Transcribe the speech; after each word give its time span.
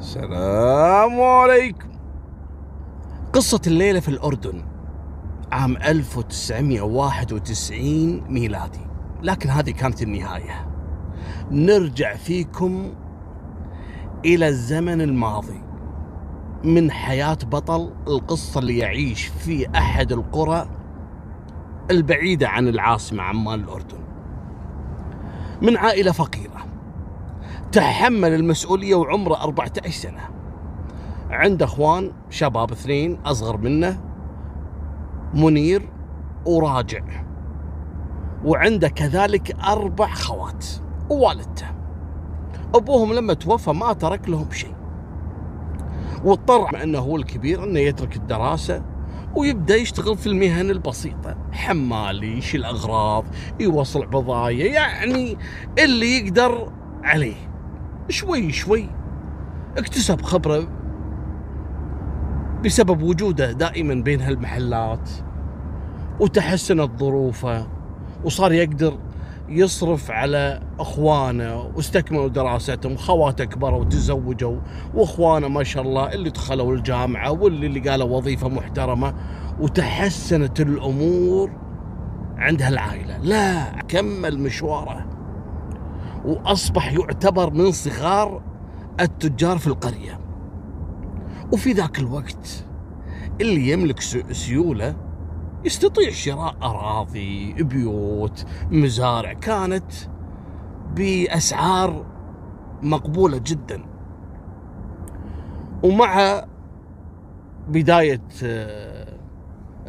السلام 0.00 1.20
عليكم. 1.20 1.88
قصة 3.32 3.60
الليلة 3.66 4.00
في 4.00 4.08
الأردن 4.08 4.62
عام 5.52 5.76
1991 5.76 8.24
ميلادي. 8.28 8.80
لكن 9.22 9.48
هذه 9.48 9.70
كانت 9.70 10.02
النهاية. 10.02 10.68
نرجع 11.50 12.16
فيكم 12.16 12.92
إلى 14.24 14.48
الزمن 14.48 15.00
الماضي. 15.00 15.62
من 16.64 16.90
حياة 16.90 17.38
بطل 17.50 17.92
القصة 18.06 18.60
اللي 18.60 18.78
يعيش 18.78 19.26
في 19.26 19.68
أحد 19.76 20.12
القرى 20.12 20.68
البعيدة 21.90 22.48
عن 22.48 22.68
العاصمة 22.68 23.22
عمان 23.22 23.60
الأردن. 23.60 24.00
من 25.62 25.76
عائلة 25.76 26.12
فقيرة. 26.12 26.69
تحمل 27.72 28.34
المسؤولية 28.34 28.94
وعمره 28.94 29.42
14 29.42 29.90
سنة. 29.90 30.20
عنده 31.30 31.64
أخوان 31.64 32.12
شباب 32.30 32.72
اثنين 32.72 33.18
أصغر 33.24 33.56
منه 33.56 34.00
منير 35.34 35.88
وراجع. 36.46 37.02
وعنده 38.44 38.88
كذلك 38.88 39.56
أربع 39.60 40.06
خوات 40.06 40.66
ووالدته. 41.10 41.66
أبوهم 42.74 43.12
لما 43.12 43.34
توفى 43.34 43.70
ما 43.70 43.92
ترك 43.92 44.28
لهم 44.28 44.50
شيء. 44.50 44.74
واضطر 46.24 46.82
أنه 46.82 46.98
هو 46.98 47.16
الكبير 47.16 47.64
أنه 47.64 47.80
يترك 47.80 48.16
الدراسة 48.16 48.82
ويبدأ 49.36 49.76
يشتغل 49.76 50.16
في 50.16 50.26
المهن 50.26 50.70
البسيطة. 50.70 51.36
حمال 51.52 52.24
يشيل 52.24 52.64
أغراض 52.64 53.24
يوصل 53.60 54.06
بضايع 54.06 54.72
يعني 54.72 55.38
اللي 55.78 56.18
يقدر 56.18 56.72
عليه. 57.02 57.49
شوي 58.08 58.52
شوي 58.52 58.88
اكتسب 59.78 60.22
خبرة 60.22 60.68
بسبب 62.64 63.02
وجوده 63.02 63.52
دائما 63.52 63.94
بين 63.94 64.20
هالمحلات 64.20 65.10
وتحسنت 66.20 66.90
ظروفه 67.00 67.66
وصار 68.24 68.52
يقدر 68.52 68.98
يصرف 69.48 70.10
على 70.10 70.60
أخوانه 70.80 71.70
واستكملوا 71.76 72.28
دراستهم 72.28 72.96
خواته 72.96 73.44
كبروا 73.44 73.80
وتزوجوا 73.80 74.60
وأخوانه 74.94 75.48
ما 75.48 75.62
شاء 75.64 75.82
الله 75.82 76.12
اللي 76.12 76.30
دخلوا 76.30 76.74
الجامعة 76.74 77.30
واللي 77.30 77.66
اللي 77.66 77.90
قالوا 77.90 78.16
وظيفة 78.16 78.48
محترمة 78.48 79.14
وتحسنت 79.60 80.60
الأمور 80.60 81.50
عند 82.38 82.62
هالعائلة. 82.62 83.18
لا 83.18 83.64
كمل 83.88 84.38
مشواره. 84.38 85.06
وأصبح 86.24 86.92
يعتبر 86.92 87.50
من 87.54 87.72
صغار 87.72 88.42
التجار 89.00 89.58
في 89.58 89.66
القرية. 89.66 90.20
وفي 91.52 91.72
ذاك 91.72 91.98
الوقت 91.98 92.64
اللي 93.40 93.70
يملك 93.70 94.00
سيولة 94.32 94.96
يستطيع 95.64 96.10
شراء 96.10 96.56
أراضي 96.62 97.52
بيوت 97.52 98.46
مزارع 98.70 99.32
كانت 99.32 99.92
بأسعار 100.94 102.06
مقبولة 102.82 103.40
جدا. 103.46 103.82
ومع 105.82 106.44
بداية 107.68 108.22
آه، 108.44 109.16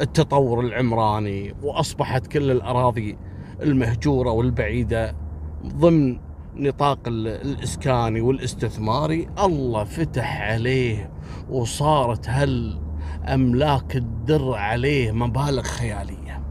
التطور 0.00 0.60
العمراني 0.60 1.54
وأصبحت 1.62 2.26
كل 2.26 2.50
الأراضي 2.50 3.18
المهجورة 3.62 4.30
والبعيدة 4.30 5.21
ضمن 5.66 6.18
نطاق 6.56 6.98
الإسكاني 7.06 8.20
والاستثماري 8.20 9.28
الله 9.44 9.84
فتح 9.84 10.42
عليه 10.42 11.10
وصارت 11.50 12.28
هل 12.28 12.80
املاك 13.28 13.96
الدر 13.96 14.54
عليه 14.54 15.12
مبالغ 15.12 15.62
خيالية. 15.62 16.42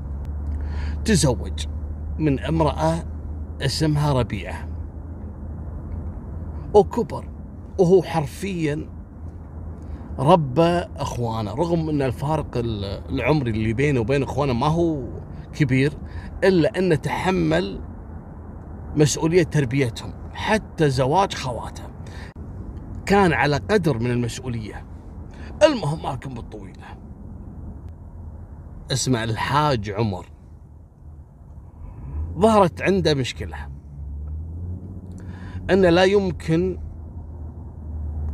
تزوج 1.05 1.65
من 2.19 2.39
امرأة 2.39 3.03
اسمها 3.61 4.13
ربيعة. 4.13 4.67
وكبر 6.73 7.25
وهو 7.79 8.03
حرفيا 8.03 8.89
ربى 10.19 10.83
أخوانه 10.97 11.53
رغم 11.53 11.89
أن 11.89 12.01
الفارق 12.01 12.47
العمري 13.09 13.51
اللي 13.51 13.73
بينه 13.73 13.99
وبين 13.99 14.23
أخوانه 14.23 14.53
ما 14.53 14.67
هو 14.67 15.03
كبير 15.53 15.93
إلا 16.43 16.79
أنه 16.79 16.95
تحمل 16.95 17.81
مسؤولية 18.95 19.43
تربيتهم 19.43 20.13
حتى 20.33 20.89
زواج 20.89 21.33
خواته. 21.33 21.83
كان 23.05 23.33
على 23.33 23.55
قدر 23.55 23.99
من 23.99 24.11
المسؤولية. 24.11 24.85
المهم 25.63 26.03
ما 26.03 26.15
كان 26.15 26.33
بالطويلة. 26.33 26.97
اسمع 28.91 29.23
الحاج 29.23 29.89
عمر. 29.89 30.25
ظهرت 32.37 32.81
عنده 32.81 33.13
مشكلة. 33.13 33.57
أنه 35.69 35.89
لا 35.89 36.03
يمكن 36.03 36.79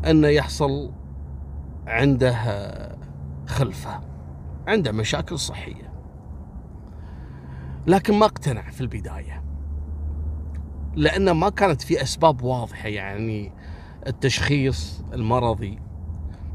أن 0.05 0.23
يحصل 0.23 0.91
عنده 1.87 2.35
خلفة 3.47 3.99
عنده 4.67 4.91
مشاكل 4.91 5.39
صحية. 5.39 5.93
لكن 7.87 8.13
ما 8.19 8.25
اقتنع 8.25 8.69
في 8.69 8.81
البداية. 8.81 9.46
لأن 10.97 11.31
ما 11.31 11.49
كانت 11.49 11.81
في 11.81 12.01
أسباب 12.01 12.43
واضحة 12.43 12.87
يعني 12.87 13.51
التشخيص 14.07 15.03
المرضي. 15.13 15.79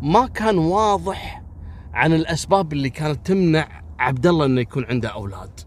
ما 0.03 0.27
كان 0.27 0.59
واضح 0.59 1.43
عن 1.93 2.13
الأسباب 2.13 2.73
اللي 2.73 2.91
كانت 2.91 3.27
تمنع 3.27 3.83
عبد 3.99 4.27
الله 4.27 4.47
أنه 4.47 4.61
يكون 4.61 4.85
عنده 4.85 5.09
أولاد. 5.09 5.61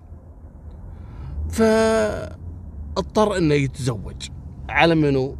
فاضطر 1.49 3.37
أنه 3.37 3.53
يتزوج. 3.53 4.29
على 4.69 4.95
منو؟ 4.95 5.37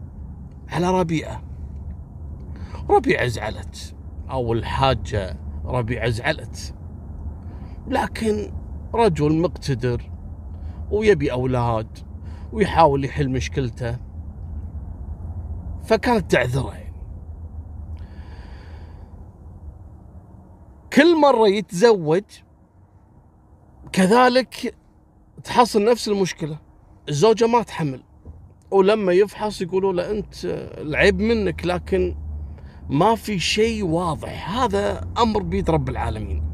على 0.70 1.00
ربيعة. 1.00 1.44
ربيعة 2.90 3.28
زعلت. 3.28 3.96
أو 4.30 4.54
الحاجة 4.54 5.38
ربيعة 5.66 6.10
زعلت. 6.10 6.74
لكن 7.88 8.52
رجل 8.94 9.42
مقتدر 9.42 10.12
ويبي 10.92 11.32
أولاد. 11.32 12.05
ويحاول 12.56 13.06
يحل 13.06 13.30
مشكلته. 13.30 13.98
فكانت 15.84 16.32
تعذره 16.32 16.74
يعني. 16.74 16.96
كل 20.94 21.20
مرة 21.22 21.48
يتزوج 21.48 22.24
كذلك 23.92 24.76
تحصل 25.44 25.86
نفس 25.86 26.08
المشكلة. 26.08 26.60
الزوجة 27.10 27.48
ما 27.48 27.64
تحمل. 27.64 28.04
ولما 28.72 29.14
يفحص 29.14 29.62
يقولوا 29.62 29.94
له 29.94 30.12
أنت 30.12 30.34
العيب 30.78 31.20
منك 31.20 31.66
لكن 31.66 32.16
ما 32.90 33.16
في 33.16 33.40
شيء 33.40 33.86
واضح. 33.86 34.50
هذا 34.50 35.08
أمر 35.18 35.44
بيد 35.44 35.70
رب 35.70 35.90
العالمين. 35.90 36.45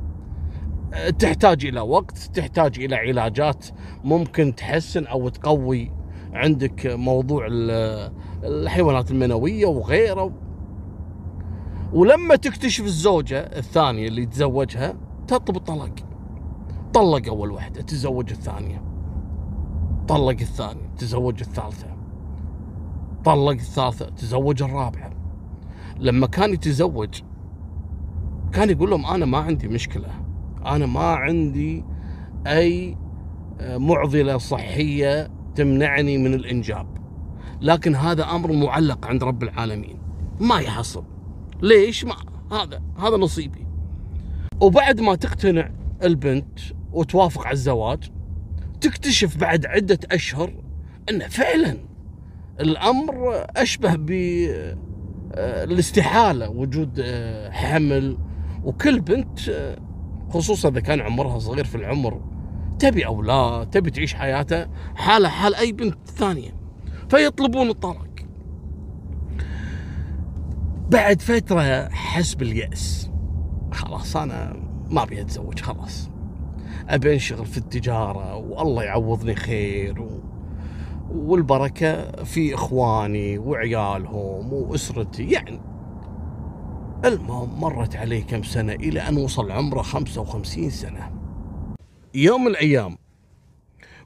تحتاج 1.19 1.65
إلى 1.65 1.79
وقت 1.79 2.17
تحتاج 2.17 2.79
إلى 2.79 2.95
علاجات. 2.95 3.65
ممكن 4.03 4.55
تحسن 4.55 5.05
أو 5.05 5.29
تقوي 5.29 5.91
عندك 6.33 6.87
موضوع 6.87 7.47
الحيوانات 8.43 9.11
المنوية 9.11 9.65
وغيره. 9.65 10.33
ولما 11.93 12.35
تكتشف 12.35 12.83
الزوجة 12.83 13.39
الثانية 13.39 14.07
اللي 14.07 14.25
تزوجها 14.25 14.93
تطلب 15.27 15.55
الطلاق. 15.55 15.95
طلق 16.93 17.27
أول 17.27 17.51
واحدة 17.51 17.81
تزوج 17.81 18.31
الثانية. 18.31 18.83
طلق 20.07 20.39
الثانية 20.41 20.89
تزوج 20.97 21.39
الثالثة. 21.41 21.87
طلق 23.25 23.51
الثالثة 23.51 24.09
تزوج 24.09 24.63
الرابعة. 24.63 25.11
لما 25.99 26.27
كان 26.27 26.53
يتزوج 26.53 27.21
كان 28.51 28.69
يقول 28.69 28.89
لهم 28.89 29.05
أنا 29.05 29.25
ما 29.25 29.37
عندي 29.37 29.67
مشكلة. 29.67 30.20
أنا 30.65 30.85
ما 30.85 31.15
عندي 31.15 31.85
أي 32.47 32.97
آه، 33.59 33.77
معضلة 33.77 34.37
صحية 34.37 35.31
تمنعني 35.55 36.17
من 36.17 36.33
الإنجاب. 36.33 36.87
لكن 37.61 37.95
هذا 37.95 38.23
أمر 38.23 38.51
معلق 38.51 39.07
عند 39.07 39.23
رب 39.23 39.43
العالمين. 39.43 39.97
ما 40.39 40.59
يحصل. 40.59 41.03
ليش؟ 41.61 42.05
ما 42.05 42.15
هذا 42.51 42.81
هذا 42.99 43.17
نصيبي. 43.17 43.67
وبعد 44.61 45.01
ما 45.01 45.15
تقتنع 45.15 45.71
البنت 46.03 46.59
وتوافق 46.91 47.45
على 47.45 47.53
الزواج 47.53 48.11
تكتشف 48.81 49.37
بعد 49.37 49.65
عدة 49.65 49.99
أشهر 50.11 50.53
أن 51.09 51.19
فعلا 51.19 51.77
الأمر 52.59 53.45
أشبه 53.57 53.95
بالاستحالة 55.35 56.45
آه، 56.45 56.49
وجود 56.49 56.99
آه، 57.03 57.49
حمل 57.51 58.17
وكل 58.63 58.99
بنت 58.99 59.39
خصوصا 60.33 60.69
إذا 60.69 60.79
كان 60.79 60.99
عمرها 61.01 61.39
صغير 61.39 61.65
في 61.65 61.75
العمر 61.75 62.21
تبي 62.79 63.05
أولاد 63.05 63.69
تبي 63.69 63.91
تعيش 63.91 64.13
حياتها 64.13 64.69
حالها 64.95 65.29
حال 65.29 65.55
أي 65.55 65.71
بنت 65.71 65.97
ثانية 66.07 66.55
فيطلبون 67.09 67.69
الطلاق. 67.69 68.07
بعد 70.89 71.21
فترة 71.21 71.89
حس 71.89 72.33
باليأس 72.33 73.11
خلاص 73.71 74.17
أنا 74.17 74.55
ما 74.89 75.03
أبي 75.03 75.21
أتزوج 75.21 75.59
خلاص. 75.59 76.09
أبي 76.89 77.13
أنشغل 77.13 77.45
في 77.45 77.57
التجارة 77.57 78.35
والله 78.35 78.83
يعوضني 78.83 79.35
خير 79.35 80.01
و... 80.01 80.21
والبركة 81.11 82.23
في 82.23 82.53
إخواني 82.55 83.37
وعيالهم 83.37 84.53
وأسرتي 84.53 85.23
يعني 85.23 85.61
المهم 87.05 87.59
مرت 87.59 87.95
عليه 87.95 88.23
كم 88.23 88.43
سنة 88.43 88.73
إلى 88.73 88.99
أن 88.99 89.17
وصل 89.17 89.51
عمره 89.51 89.81
55 89.81 90.69
سنة. 90.69 91.11
يوم 92.13 92.41
من 92.41 92.47
الأيام 92.47 92.97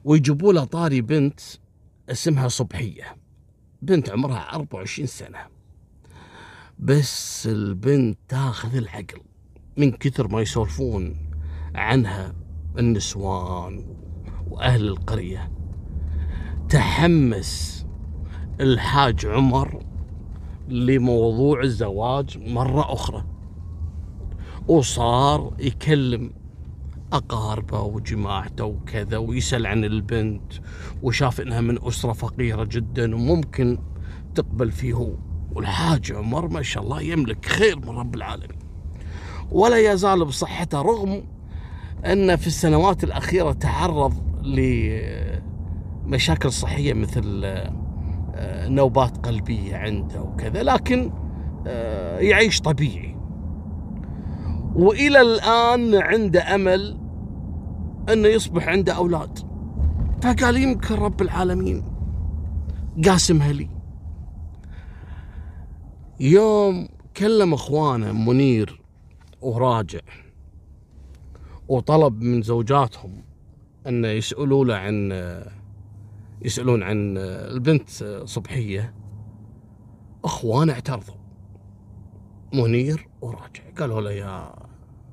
ويجيبوا 0.04 0.52
له 0.52 0.64
طاري 0.64 1.00
بنت 1.00 1.40
اسمها 2.10 2.48
صبحية. 2.48 3.16
بنت 3.82 4.10
عمرها 4.10 4.54
24 4.54 5.06
سنة. 5.06 5.38
بس 6.78 7.46
البنت 7.46 8.18
تاخذ 8.28 8.76
العقل 8.76 9.20
من 9.76 9.92
كثر 9.92 10.28
ما 10.28 10.40
يسولفون 10.40 11.16
عنها 11.74 12.34
النسوان 12.78 13.96
وأهل 14.50 14.88
القرية. 14.88 15.52
تحمس 16.68 17.86
الحاج 18.60 19.26
عمر 19.26 19.85
لموضوع 20.68 21.62
الزواج 21.62 22.38
مرة 22.38 22.92
أخرى. 22.92 23.24
وصار 24.68 25.52
يكلم 25.58 26.30
أقاربه 27.12 27.80
وجماعته 27.80 28.64
وكذا 28.64 29.16
ويسأل 29.16 29.66
عن 29.66 29.84
البنت 29.84 30.52
وشاف 31.02 31.40
إنها 31.40 31.60
من 31.60 31.78
أسرة 31.82 32.12
فقيرة 32.12 32.64
جدا 32.64 33.14
وممكن 33.14 33.78
تقبل 34.34 34.72
فيه 34.72 35.16
والحاج 35.52 36.12
عمر 36.12 36.48
ما 36.48 36.62
شاء 36.62 36.82
الله 36.82 37.00
يملك 37.00 37.44
خير 37.44 37.78
من 37.78 37.88
رب 37.88 38.14
العالمين. 38.14 38.58
ولا 39.50 39.92
يزال 39.92 40.24
بصحته 40.24 40.82
رغم 40.82 41.24
أن 42.04 42.36
في 42.36 42.46
السنوات 42.46 43.04
الأخيرة 43.04 43.52
تعرض 43.52 44.14
لمشاكل 46.06 46.52
صحية 46.52 46.92
مثل 46.92 47.44
نوبات 48.68 49.26
قلبية 49.26 49.76
عنده 49.76 50.22
وكذا 50.22 50.62
لكن 50.62 51.12
آه، 51.66 52.18
يعيش 52.18 52.60
طبيعي. 52.60 53.16
وإلى 54.74 55.20
الآن 55.20 55.94
عنده 55.94 56.54
أمل 56.54 56.98
إنه 58.12 58.28
يصبح 58.28 58.68
عنده 58.68 58.92
أولاد. 58.92 59.38
فقال 60.22 60.56
يمكن 60.56 60.94
رب 60.94 61.22
العالمين 61.22 61.82
قاسمها 63.04 63.52
لي 63.52 63.68
يوم 66.20 66.88
كلم 67.16 67.54
إخوانه 67.54 68.12
منير 68.12 68.80
وراجع 69.40 70.00
وطلب 71.68 72.20
من 72.22 72.42
زوجاتهم 72.42 73.24
ان 73.86 74.04
يسألوا 74.04 74.64
له 74.64 74.74
عن 74.74 75.12
يسألون 76.46 76.82
عن 76.82 77.18
البنت 77.18 77.90
صبحية. 78.24 78.94
اخوانه 80.24 80.72
اعترضوا. 80.72 81.14
منير 82.52 83.08
وراجع. 83.20 83.62
قالوا 83.78 84.00
له 84.00 84.10
يا 84.10 84.54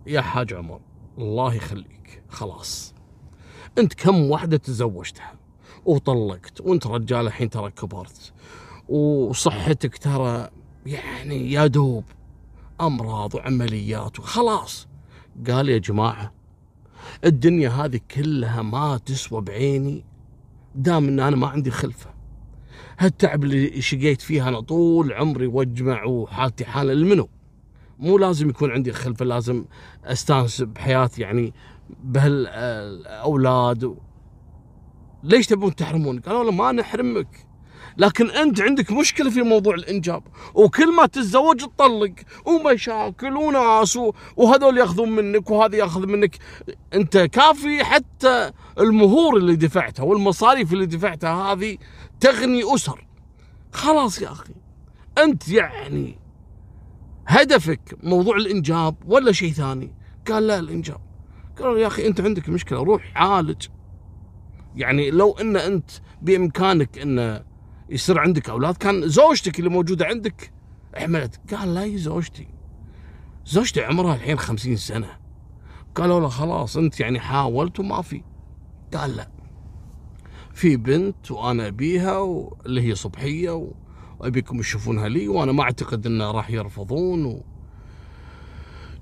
يا 0.07 0.21
حاج 0.21 0.53
عمر 0.53 0.81
الله 1.17 1.53
يخليك. 1.53 2.23
خلاص. 2.29 2.93
أنت 3.77 3.93
كم 3.93 4.29
واحدة 4.29 4.57
تزوجتها؟ 4.57 5.33
وطلقت 5.85 6.61
وأنت 6.61 6.87
رجال 6.87 7.27
الحين 7.27 7.49
ترى 7.49 7.71
كبرت. 7.71 8.33
وصحتك 8.89 9.97
ترى 9.97 10.49
يعني 10.85 11.51
يا 11.51 11.67
دوب 11.67 12.03
أمراض 12.81 13.35
وعمليات 13.35 14.19
وخلاص. 14.19 14.87
قال 15.47 15.69
يا 15.69 15.77
جماعة 15.77 16.33
الدنيا 17.25 17.69
هذه 17.69 17.99
كلها 18.11 18.61
ما 18.61 18.97
تسوى 18.97 19.41
بعيني 19.41 20.05
دام 20.75 21.07
إن 21.07 21.19
أنا 21.19 21.35
ما 21.35 21.47
عندي 21.47 21.71
خلفة. 21.71 22.09
هالتعب 22.99 23.43
اللي 23.43 23.81
شقيت 23.81 24.21
فيها 24.21 24.49
أنا 24.49 24.59
طول 24.59 25.13
عمري 25.13 25.47
وأجمع 25.47 26.03
وحالتي 26.03 26.65
حالة 26.65 26.93
المنو 26.93 27.29
مو 27.99 28.17
لازم 28.17 28.49
يكون 28.49 28.71
عندي 28.71 28.91
خلفة 28.91 29.25
لازم 29.25 29.65
أستانس 30.05 30.61
بحياتي 30.61 31.21
يعني 31.21 31.53
بهالأولاد 32.03 33.95
ليش 35.23 35.47
تبون 35.47 35.75
تحرمون؟ 35.75 36.19
قالوا 36.19 36.43
له 36.43 36.51
ما 36.51 36.71
نحرمك. 36.71 37.47
لكن 37.97 38.29
أنت 38.29 38.61
عندك 38.61 38.91
مشكلة 38.91 39.29
في 39.29 39.41
موضوع 39.41 39.75
الإنجاب. 39.75 40.23
وكل 40.53 40.95
ما 40.95 41.05
تتزوج 41.05 41.57
تطلق 41.57 42.13
ومشاكل 42.45 43.37
وناس 43.37 43.99
وهذول 44.37 44.77
ياخذون 44.77 45.09
منك 45.09 45.49
وهذا 45.49 45.75
ياخذ 45.75 46.07
منك. 46.07 46.37
أنت 46.93 47.17
كافي 47.17 47.83
حتى 47.83 48.51
المهور 48.79 49.37
اللي 49.37 49.55
دفعتها 49.55 50.03
والمصاريف 50.03 50.73
اللي 50.73 50.85
دفعتها 50.85 51.53
هذه 51.53 51.77
تغني 52.19 52.75
أسر. 52.75 53.07
خلاص 53.71 54.21
يا 54.21 54.31
أخي. 54.31 54.53
أنت 55.17 55.49
يعني 55.49 56.19
هدفك 57.27 57.97
موضوع 58.03 58.35
الإنجاب 58.35 58.95
ولا 59.05 59.31
شيء 59.31 59.51
ثاني؟ 59.51 59.93
قال 60.27 60.47
لا 60.47 60.59
الإنجاب. 60.59 61.01
قالوا 61.59 61.79
يا 61.79 61.87
أخي 61.87 62.07
أنت 62.07 62.21
عندك 62.21 62.49
مشكلة 62.49 62.83
روح 62.83 63.11
عالج. 63.15 63.67
يعني 64.75 65.11
لو 65.11 65.31
إن 65.31 65.57
أنت 65.57 65.91
بإمكانك 66.21 66.97
إن 66.97 67.43
يصير 67.93 68.19
عندك 68.19 68.49
أولاد؟ 68.49 68.77
كان 68.77 69.07
زوجتك 69.07 69.59
اللي 69.59 69.69
موجودة 69.69 70.05
عندك؟ 70.05 70.51
حملت 70.95 71.53
قال 71.53 71.73
لا 71.73 71.83
هي 71.83 71.97
زوجتي. 71.97 72.47
زوجتي 73.45 73.83
عمرها 73.83 74.15
الحين 74.15 74.37
خمسين 74.39 74.75
سنة. 74.75 75.09
قالوا 75.95 76.19
له 76.19 76.27
خلاص 76.27 76.77
أنت 76.77 76.99
يعني 76.99 77.19
حاولت 77.19 77.79
وما 77.79 78.01
في. 78.01 78.23
قال 78.93 79.15
لا. 79.15 79.29
في 80.53 80.77
بنت 80.77 81.31
وأنا 81.31 81.67
أبيها 81.67 82.49
اللي 82.65 82.81
هي 82.81 82.95
صبحية 82.95 83.69
وأبيكم 84.19 84.59
تشوفونها 84.59 85.09
لي 85.09 85.27
وأنا 85.27 85.51
ما 85.51 85.63
أعتقد 85.63 86.05
إنه 86.05 86.31
راح 86.31 86.49
يرفضون 86.49 87.25
و... 87.25 87.43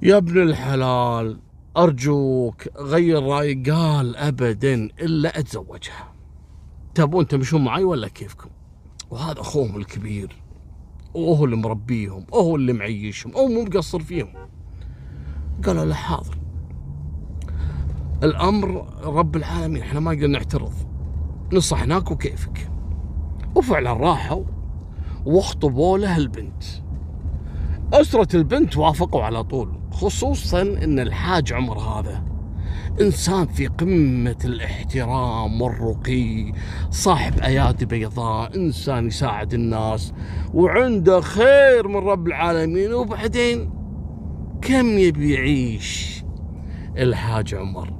يا 0.02 0.18
ابن 0.18 0.42
الحلال 0.42 1.40
أرجوك 1.78 2.68
غير 2.78 3.24
رايك 3.24 3.70
قال 3.70 4.16
ابدا 4.16 4.74
إلا 4.74 5.40
أتزوجها. 5.40 6.14
تبون 6.96 7.28
تمشون 7.28 7.64
معي 7.64 7.84
ولا 7.84 8.08
كيفكم؟ 8.08 8.50
وهذا 9.12 9.42
أخوهم 9.42 9.78
الكبير. 9.78 10.36
وهو 11.14 11.46
اللي 11.46 11.56
مربيهم 11.56 12.26
وهو 12.32 12.56
اللي 12.56 12.74
معيشهم 12.74 13.36
أو 13.36 13.48
مو 13.48 13.64
مقصر 13.64 14.00
فيهم. 14.00 14.34
قالوا 15.66 15.86
له 15.86 15.94
حاضر. 15.94 16.38
الأمر 18.24 18.86
رب 19.04 19.36
العالمين 19.36 19.82
إحنا 19.82 20.00
ما 20.00 20.14
نقدر 20.14 20.28
نعترض 20.28 20.74
نصحناك 21.54 22.12
وكيفك. 22.12 22.72
وفعلا 23.56 23.94
راحوا 23.94 24.44
واخطبوا 25.26 25.98
له 25.98 26.18
البنت. 26.18 26.64
أسرة 27.94 28.36
البنت 28.36 28.78
وافقوا 28.78 29.24
على 29.24 29.44
طول 29.44 29.80
خصوصا 29.92 30.62
أن 30.62 31.00
الحاج 31.00 31.54
عمر 31.54 31.80
هذا 31.80 32.31
إنسان 33.00 33.48
في 33.48 33.68
قمة 33.68 34.38
الاحترام 34.46 35.62
والرقي 35.62 36.54
صاحب 36.90 37.40
أيادي 37.40 37.86
بيضاء 37.86 38.56
إنسان 38.56 39.08
يساعد 39.08 39.54
الناس 39.54 40.14
وعنده 40.54 41.22
خير 41.22 41.88
من 41.88 41.96
رب 41.96 42.28
العالمين. 42.28 42.94
وبعدين 42.94 43.74
كم 44.62 44.98
يبي 44.98 45.34
يعيش؟ 45.34 46.24
الحاج 46.98 47.56
عمر. 47.56 47.94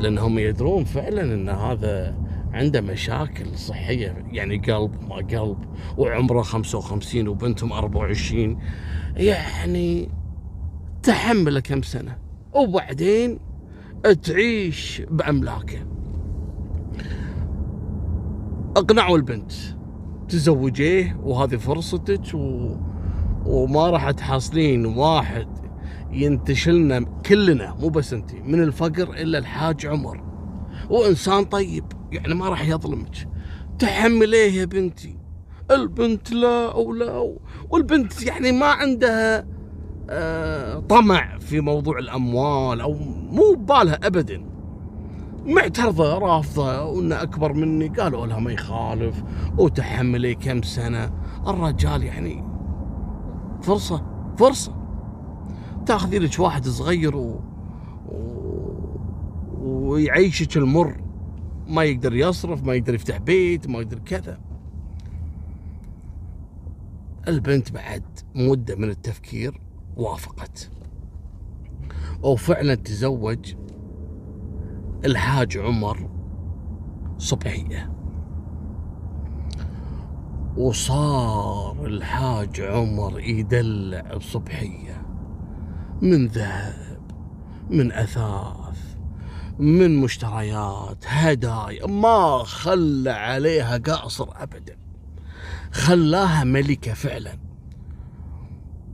لأنهم 0.00 0.38
يدرون 0.38 0.84
فعلا 0.84 1.22
أن 1.22 1.48
هذا 1.48 2.16
عنده 2.52 2.80
مشاكل 2.80 3.58
صحية 3.58 4.24
يعني 4.32 4.58
قلب 4.58 4.90
ما 5.08 5.16
قلب 5.16 5.58
وعمره 5.96 6.42
55 6.42 7.28
وبنتهم 7.28 7.72
24 7.72 8.58
يعني 9.16 10.08
تحمله 11.02 11.60
كم 11.60 11.82
سنة؟ 11.82 12.21
وبعدين 12.54 13.38
تعيش 14.22 15.02
بأملاكه. 15.10 15.86
اقنعوا 18.76 19.16
البنت 19.16 19.52
تزوجيه 20.28 21.20
وهذه 21.22 21.56
فرصتك 21.56 22.34
و... 22.34 22.76
وما 23.46 23.90
راح 23.90 24.10
تحصلين 24.10 24.86
واحد 24.86 25.48
ينتشلنا 26.10 27.00
كلنا 27.00 27.74
مو 27.80 27.88
بس 27.88 28.12
انت 28.12 28.34
من 28.34 28.62
الفقر 28.62 29.02
الا 29.02 29.38
الحاج 29.38 29.86
عمر. 29.86 30.22
وإنسان 30.90 31.44
طيب 31.44 31.84
يعني 32.12 32.34
ما 32.34 32.48
راح 32.48 32.68
يظلمك. 32.68 33.28
تحمليه 33.78 34.60
يا 34.60 34.64
بنتي. 34.64 35.18
البنت 35.70 36.32
لا 36.32 36.72
أو 36.72 36.92
لا 36.92 37.34
والبنت 37.70 38.22
يعني 38.22 38.52
ما 38.52 38.66
عندها 38.66 39.46
طمع 40.88 41.38
في 41.38 41.60
موضوع 41.60 41.98
الأموال 41.98 42.80
أو 42.80 42.94
مو 43.30 43.54
ببالها 43.54 43.98
ابدا. 44.02 44.44
معترضة 45.46 46.18
رافضة 46.18 46.84
وانه 46.84 47.22
أكبر 47.22 47.52
مني 47.52 47.88
قالوا 47.88 48.26
لها 48.26 48.40
ما 48.40 48.52
يخالف 48.52 49.22
وتحملي 49.58 50.34
كم 50.34 50.62
سنة. 50.62 51.12
الرجال 51.46 52.02
يعني 52.02 52.44
فرصة 53.62 54.06
فرصة. 54.38 54.76
تأخذي 55.86 56.18
لك 56.18 56.38
واحد 56.38 56.64
صغير 56.64 57.16
و... 57.16 57.40
و... 58.08 58.22
ويعيشك 59.62 60.56
المر. 60.56 60.96
ما 61.68 61.84
يقدر 61.84 62.14
يصرف 62.14 62.64
ما 62.64 62.74
يقدر 62.74 62.94
يفتح 62.94 63.18
بيت 63.18 63.68
ما 63.68 63.78
يقدر 63.78 63.98
كذا. 63.98 64.40
البنت 67.28 67.72
بعد 67.72 68.02
مدة 68.34 68.76
من 68.76 68.90
التفكير 68.90 69.60
وافقت. 69.96 70.70
وفعلا 72.22 72.74
تزوج 72.74 73.54
الحاج 75.04 75.58
عمر 75.58 76.10
صبحية. 77.18 77.92
وصار 80.56 81.86
الحاج 81.86 82.60
عمر 82.60 83.20
يدلع 83.20 84.18
صبحية 84.18 85.06
من 86.02 86.26
ذهب 86.26 87.10
من 87.70 87.92
أثاث 87.92 88.96
من 89.58 89.96
مشتريات 89.96 91.04
هدايا. 91.06 91.86
ما 91.86 92.42
خلى 92.44 93.10
عليها 93.10 93.78
قاصر 93.78 94.28
أبدا. 94.36 94.76
خلاها 95.72 96.44
ملكة 96.44 96.94
فعلا. 96.94 97.51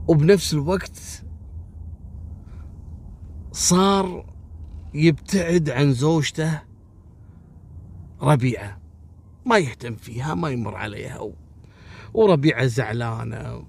وبنفس 0.09 0.53
الوقت 0.53 1.23
صار 3.51 4.25
يبتعد 4.93 5.69
عن 5.69 5.93
زوجته 5.93 6.61
ربيعة. 8.21 8.79
ما 9.45 9.57
يهتم 9.57 9.95
فيها 9.95 10.35
ما 10.35 10.49
يمر 10.49 10.75
عليها 10.75 11.31
وربيعة 12.13 12.65
زعلانة. 12.65 13.63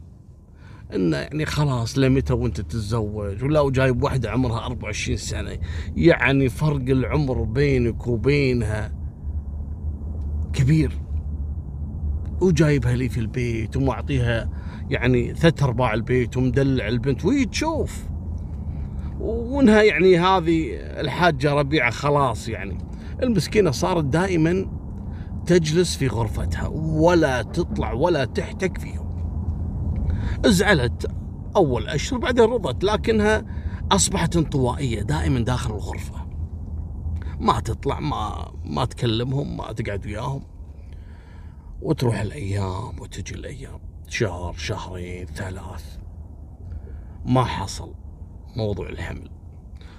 إنه 0.94 1.16
يعني 1.16 1.46
خلاص 1.46 1.98
لمتى 1.98 2.32
وأنت 2.32 2.60
تتزوج؟ 2.60 3.44
ولا 3.44 3.60
وجايب 3.60 4.02
واحدة 4.02 4.30
عمرها 4.30 4.66
24 4.66 5.16
سنة. 5.16 5.58
يعني 5.96 6.48
فرق 6.48 6.88
العمر 6.88 7.42
بينك 7.42 8.06
وبينها 8.06 8.92
كبير. 10.52 11.00
وجايبها 12.40 12.96
لي 12.96 13.08
في 13.08 13.20
البيت 13.20 13.76
ومعطيها 13.76 14.50
يعني 14.90 15.34
ثلاث 15.34 15.62
ارباع 15.62 15.94
البيت 15.94 16.36
ومدلع 16.36 16.88
البنت 16.88 17.24
وهي 17.24 17.44
تشوف. 17.44 18.08
وانها 19.20 19.82
يعني 19.82 20.18
هذه 20.18 20.66
الحاجة 20.76 21.52
ربيعة 21.52 21.90
خلاص 21.90 22.48
يعني. 22.48 22.78
المسكينة 23.22 23.70
صارت 23.70 24.04
دائما 24.04 24.66
تجلس 25.46 25.96
في 25.96 26.08
غرفتها 26.08 26.66
ولا 26.74 27.42
تطلع 27.42 27.92
ولا 27.92 28.24
تحتك 28.24 28.78
فيهم. 28.78 29.10
زعلت 30.46 31.10
أول 31.56 31.88
أشهر 31.88 32.18
بعدين 32.18 32.44
رضت 32.44 32.84
لكنها 32.84 33.44
أصبحت 33.92 34.36
انطوائية 34.36 35.02
دائما 35.02 35.40
داخل 35.40 35.74
الغرفة. 35.74 36.26
ما 37.40 37.60
تطلع 37.60 38.00
ما 38.00 38.52
ما 38.64 38.84
تكلمهم 38.84 39.56
ما 39.56 39.72
تقعد 39.72 40.06
وياهم. 40.06 40.42
وتروح 41.82 42.20
الأيام 42.20 43.00
وتجي 43.00 43.34
الأيام. 43.34 43.89
شهر 44.10 44.52
شهرين 44.52 45.26
ثلاث. 45.26 45.98
ما 47.24 47.44
حصل 47.44 47.94
موضوع 48.56 48.88
الحمل. 48.88 49.30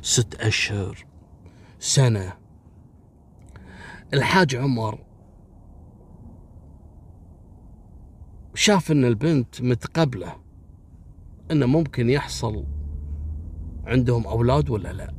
ست 0.01 0.35
أشهر 0.35 1.05
سنة. 1.79 2.33
الحاج 4.13 4.55
عمر 4.55 4.99
شاف 8.55 8.91
إن 8.91 9.05
البنت 9.05 9.61
متقبلة 9.61 10.35
إنه 11.51 11.65
ممكن 11.65 12.09
يحصل 12.09 12.65
عندهم 13.85 14.27
أولاد 14.27 14.69
ولا 14.69 14.93
لا. 14.93 15.13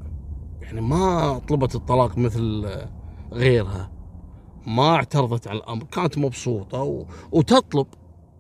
يعني 0.63 0.81
ما 0.81 1.39
طلبت 1.39 1.75
الطلاق 1.75 2.19
مثل 2.19 2.77
غيرها. 3.33 3.91
ما 4.67 4.95
اعترضت 4.95 5.49
على 5.49 5.59
الأمر 5.59 5.85
كانت 5.85 6.19
مبسوطة 6.19 6.83
و... 6.83 7.07
وتطلب. 7.33 7.87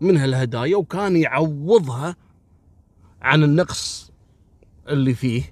منها 0.03 0.25
الهدايا 0.25 0.77
وكان 0.77 1.17
يعوضها 1.17 2.17
عن 3.23 3.43
النقص 3.43 4.13
اللي 4.89 5.15
فيه 5.15 5.43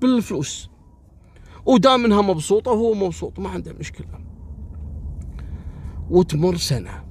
بالفلوس. 0.00 0.70
ودام 1.66 2.04
انها 2.04 2.22
مبسوطة 2.22 2.70
وهو 2.70 2.94
مبسوط 2.94 3.38
ما 3.38 3.48
عنده 3.48 3.72
مشكلة. 3.72 4.20
وتمر 6.10 6.56
سنة. 6.56 7.04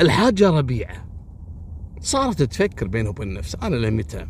الحاجة 0.00 0.50
ربيعة. 0.50 1.08
صارت 2.00 2.42
تفكر 2.42 2.88
بينه 2.88 3.10
وبين 3.10 3.34
نفسها 3.34 3.66
أنا 3.66 3.76
لمتى 3.76 4.26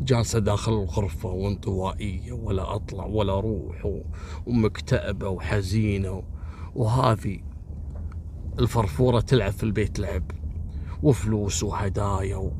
جالسة 0.00 0.38
داخل 0.38 0.72
الغرفة 0.72 1.28
وانطوائية 1.28 2.32
ولا 2.32 2.74
أطلع 2.74 3.04
ولا 3.06 3.38
أروح 3.38 4.00
ومكتئبة 4.46 5.28
وحزينة 5.28 6.22
وهذه 6.74 7.38
الفرفورة 8.58 9.20
تلعب 9.20 9.52
في 9.52 9.62
البيت 9.62 9.98
لعب 9.98 10.22
وفلوس 11.02 11.62
وهدايا 11.62 12.36
و... 12.36 12.52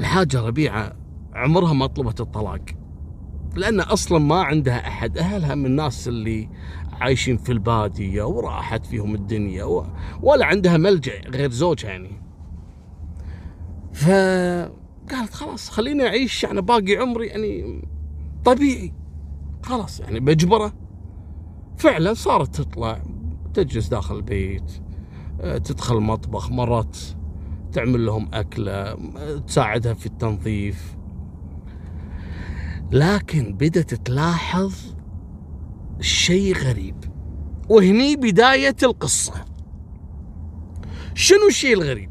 الحاجة 0.00 0.40
ربيعة 0.40 0.96
عمرها 1.34 1.72
ما 1.72 1.86
طلبت 1.86 2.20
الطلاق 2.20 2.64
لأن 3.56 3.80
أصلا 3.80 4.18
ما 4.18 4.42
عندها 4.42 4.88
أحد 4.88 5.18
أهلها 5.18 5.54
من 5.54 5.66
الناس 5.66 6.08
اللي 6.08 6.48
عايشين 6.92 7.36
في 7.36 7.52
البادية 7.52 8.22
وراحت 8.22 8.86
فيهم 8.86 9.14
الدنيا 9.14 9.64
و... 9.64 9.86
ولا 10.22 10.46
عندها 10.46 10.76
ملجأ 10.76 11.20
غير 11.28 11.50
زوجها 11.50 11.90
يعني. 11.90 12.22
ف 13.92 14.08
قالت 15.10 15.34
خلاص 15.34 15.70
خليني 15.70 16.06
أعيش 16.06 16.44
يعني 16.44 16.60
باقي 16.62 16.96
عمري 16.96 17.26
يعني 17.26 17.82
طبيعي 18.44 18.92
خلاص 19.62 20.00
يعني 20.00 20.20
بجبرة. 20.20 20.72
فعلا 21.76 22.14
صارت 22.14 22.60
تطلع 22.60 23.02
تجلس 23.54 23.88
داخل 23.88 24.16
البيت 24.16 24.72
آه، 25.40 25.58
تدخل 25.58 25.96
المطبخ 25.96 26.50
مرات 26.50 26.96
تعمل 27.72 28.06
لهم 28.06 28.28
أكلة 28.34 28.96
تساعدها 29.46 29.94
في 29.94 30.06
التنظيف. 30.06 30.96
لكن 32.92 33.52
بدأت 33.52 33.94
تلاحظ 33.94 34.94
شيء 36.00 36.54
غريب. 36.56 36.96
وهني 37.68 38.16
بداية 38.16 38.76
القصة. 38.82 39.44
شنو 41.14 41.48
الشيء 41.48 41.74
الغريب؟ 41.74 42.10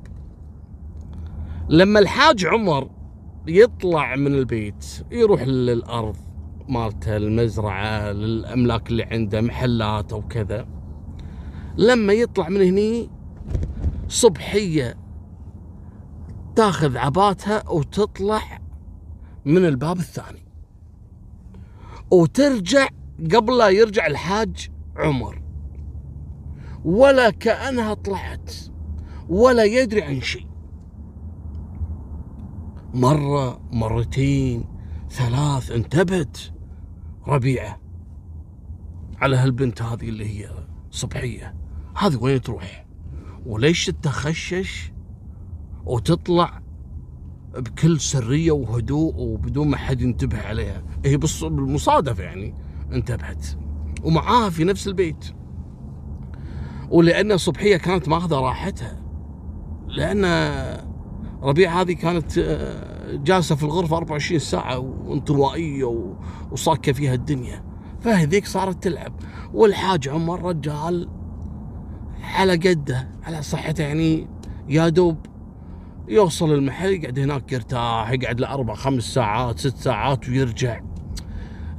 لما 1.69 1.99
الحاج 1.99 2.45
عمر 2.45 2.89
يطلع 3.47 4.15
من 4.15 4.33
البيت 4.35 4.85
يروح 5.11 5.41
للأرض 5.41 6.17
مالته 6.69 7.17
المزرعة 7.17 8.11
للأملاك 8.11 8.89
اللي 8.89 9.03
عنده 9.03 9.41
محلات 9.41 10.13
أو 10.13 10.27
كذا 10.27 10.67
لما 11.77 12.13
يطلع 12.13 12.49
من 12.49 12.61
هني 12.61 13.09
صبحية 14.07 14.97
تاخذ 16.55 16.97
عباتها 16.97 17.69
وتطلع 17.69 18.59
من 19.45 19.65
الباب 19.65 19.97
الثاني. 19.97 20.45
وترجع 22.11 22.87
قبل 23.35 23.57
لا 23.57 23.69
يرجع 23.69 24.07
الحاج 24.07 24.69
عمر. 24.95 25.41
ولا 26.85 27.29
كأنها 27.29 27.93
طلعت 27.93 28.53
ولا 29.29 29.63
يدري 29.63 30.01
عن 30.01 30.21
شيء. 30.21 30.47
مرة 32.93 33.61
مرتين 33.71 34.65
ثلاث 35.09 35.71
انتبهت 35.71 36.37
ربيعة 37.27 37.79
على 39.17 39.35
هالبنت 39.35 39.81
هذه 39.81 40.09
اللي 40.09 40.25
هي 40.25 40.49
صبحية. 40.91 41.62
هذه 41.95 42.17
وين 42.21 42.41
تروح 42.41 42.85
وليش 43.45 43.85
تتخشش 43.85 44.93
وتطلع 45.85 46.61
بكل 47.57 47.99
سرية 47.99 48.51
وهدوء 48.51 49.13
وبدون 49.17 49.67
ما 49.67 49.77
حد 49.77 50.01
ينتبه 50.01 50.41
عليها؟ 50.41 50.83
هي 51.05 51.17
بالمصادفة 51.17 52.23
يعني 52.23 52.55
انتبهت. 52.91 53.47
ومعاها 54.03 54.49
في 54.49 54.63
نفس 54.63 54.87
البيت. 54.87 55.25
ولأن 56.89 57.37
صبحية 57.37 57.77
كانت 57.77 58.09
ماخذة 58.09 58.35
راحتها. 58.35 59.03
لأن 59.87 60.25
ربيع 61.43 61.81
هذه 61.81 61.93
كانت 61.93 62.37
آه، 62.37 63.15
جالسة 63.15 63.55
في 63.55 63.63
الغرفة 63.63 63.97
24 63.97 64.39
ساعة 64.39 64.79
وانطوائية 64.79 66.13
وصاكة 66.51 66.91
فيها 66.91 67.13
الدنيا. 67.13 67.63
فهذيك 68.01 68.45
صارت 68.45 68.83
تلعب. 68.83 69.13
والحاج 69.53 70.09
عمر 70.09 70.41
رجال 70.41 71.09
على 72.23 72.55
قده 72.55 73.09
على 73.23 73.41
صحته 73.41 73.83
يعني 73.83 74.27
يا 74.69 74.89
دوب 74.89 75.25
يوصل 76.07 76.53
المحل 76.53 76.89
يقعد 76.89 77.19
هناك 77.19 77.51
يرتاح 77.51 78.09
يقعد 78.11 78.39
له 78.39 78.53
أربع 78.53 78.73
خمس 78.73 79.03
ساعات 79.03 79.59
ست 79.59 79.77
ساعات 79.77 80.29
ويرجع. 80.29 80.81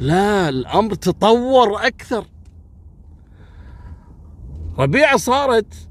لا 0.00 0.48
الأمر 0.48 0.94
تطور 0.94 1.86
أكثر. 1.86 2.26
ربيعه 4.78 5.16
صارت 5.16 5.88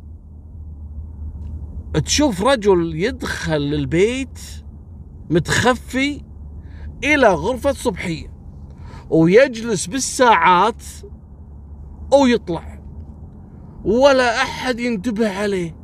تشوف 2.05 2.43
رجل 2.43 2.95
يدخل 2.95 3.55
البيت 3.55 4.39
متخفي 5.29 6.21
إلى 7.03 7.27
غرفة 7.27 7.71
صبحية 7.71 8.33
ويجلس 9.09 9.85
بالساعات 9.85 10.83
ويطلع. 12.13 12.72
ولا 13.83 14.41
أحد 14.41 14.79
ينتبه 14.79 15.39
عليه. 15.39 15.75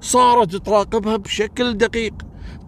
صارت 0.00 0.56
تراقبها 0.56 1.16
بشكل 1.16 1.76
دقيق 1.76 2.14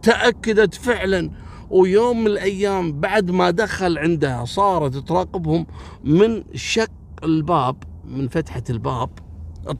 تأكدت 0.02 0.74
فعلا 0.74 1.30
ويوم 1.70 2.20
من 2.20 2.26
الأيام 2.26 3.00
بعد 3.00 3.30
ما 3.30 3.50
دخل 3.50 3.98
عندها 3.98 4.44
صارت 4.44 4.96
تراقبهم 4.96 5.66
من 6.04 6.44
شق 6.54 6.90
الباب 7.24 7.76
من 8.04 8.28
فتحة 8.28 8.62
الباب 8.70 9.10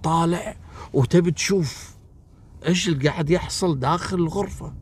طالع 0.02 0.56
وتبي 0.92 1.30
تشوف 1.30 1.96
إيش 2.68 2.88
اللي 2.88 3.08
قاعد 3.08 3.30
يحصل 3.30 3.78
داخل 3.78 4.16
الغرفة. 4.16 4.74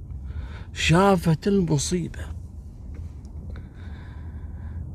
شافت 0.72 1.48
المصيبة. 1.48 2.20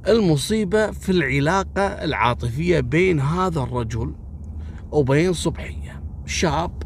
المصيبة 0.07 0.91
في 0.91 1.11
العلاقة 1.11 1.81
العاطفية 1.81 2.79
بين 2.79 3.19
هذا 3.19 3.59
الرجل 3.59 4.15
وبين 4.91 5.33
صبحية. 5.33 6.03
شاب 6.25 6.83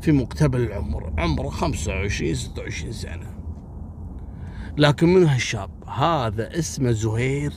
في 0.00 0.12
مقتبل 0.12 0.60
العمر 0.60 1.12
عمره 1.18 1.48
25 1.48 2.34
26 2.34 2.92
سنة. 2.92 3.36
لكن 4.76 5.14
من 5.14 5.26
هالشاب؟ 5.26 5.70
هذا 5.88 6.58
اسمه 6.58 6.90
زهير 6.90 7.52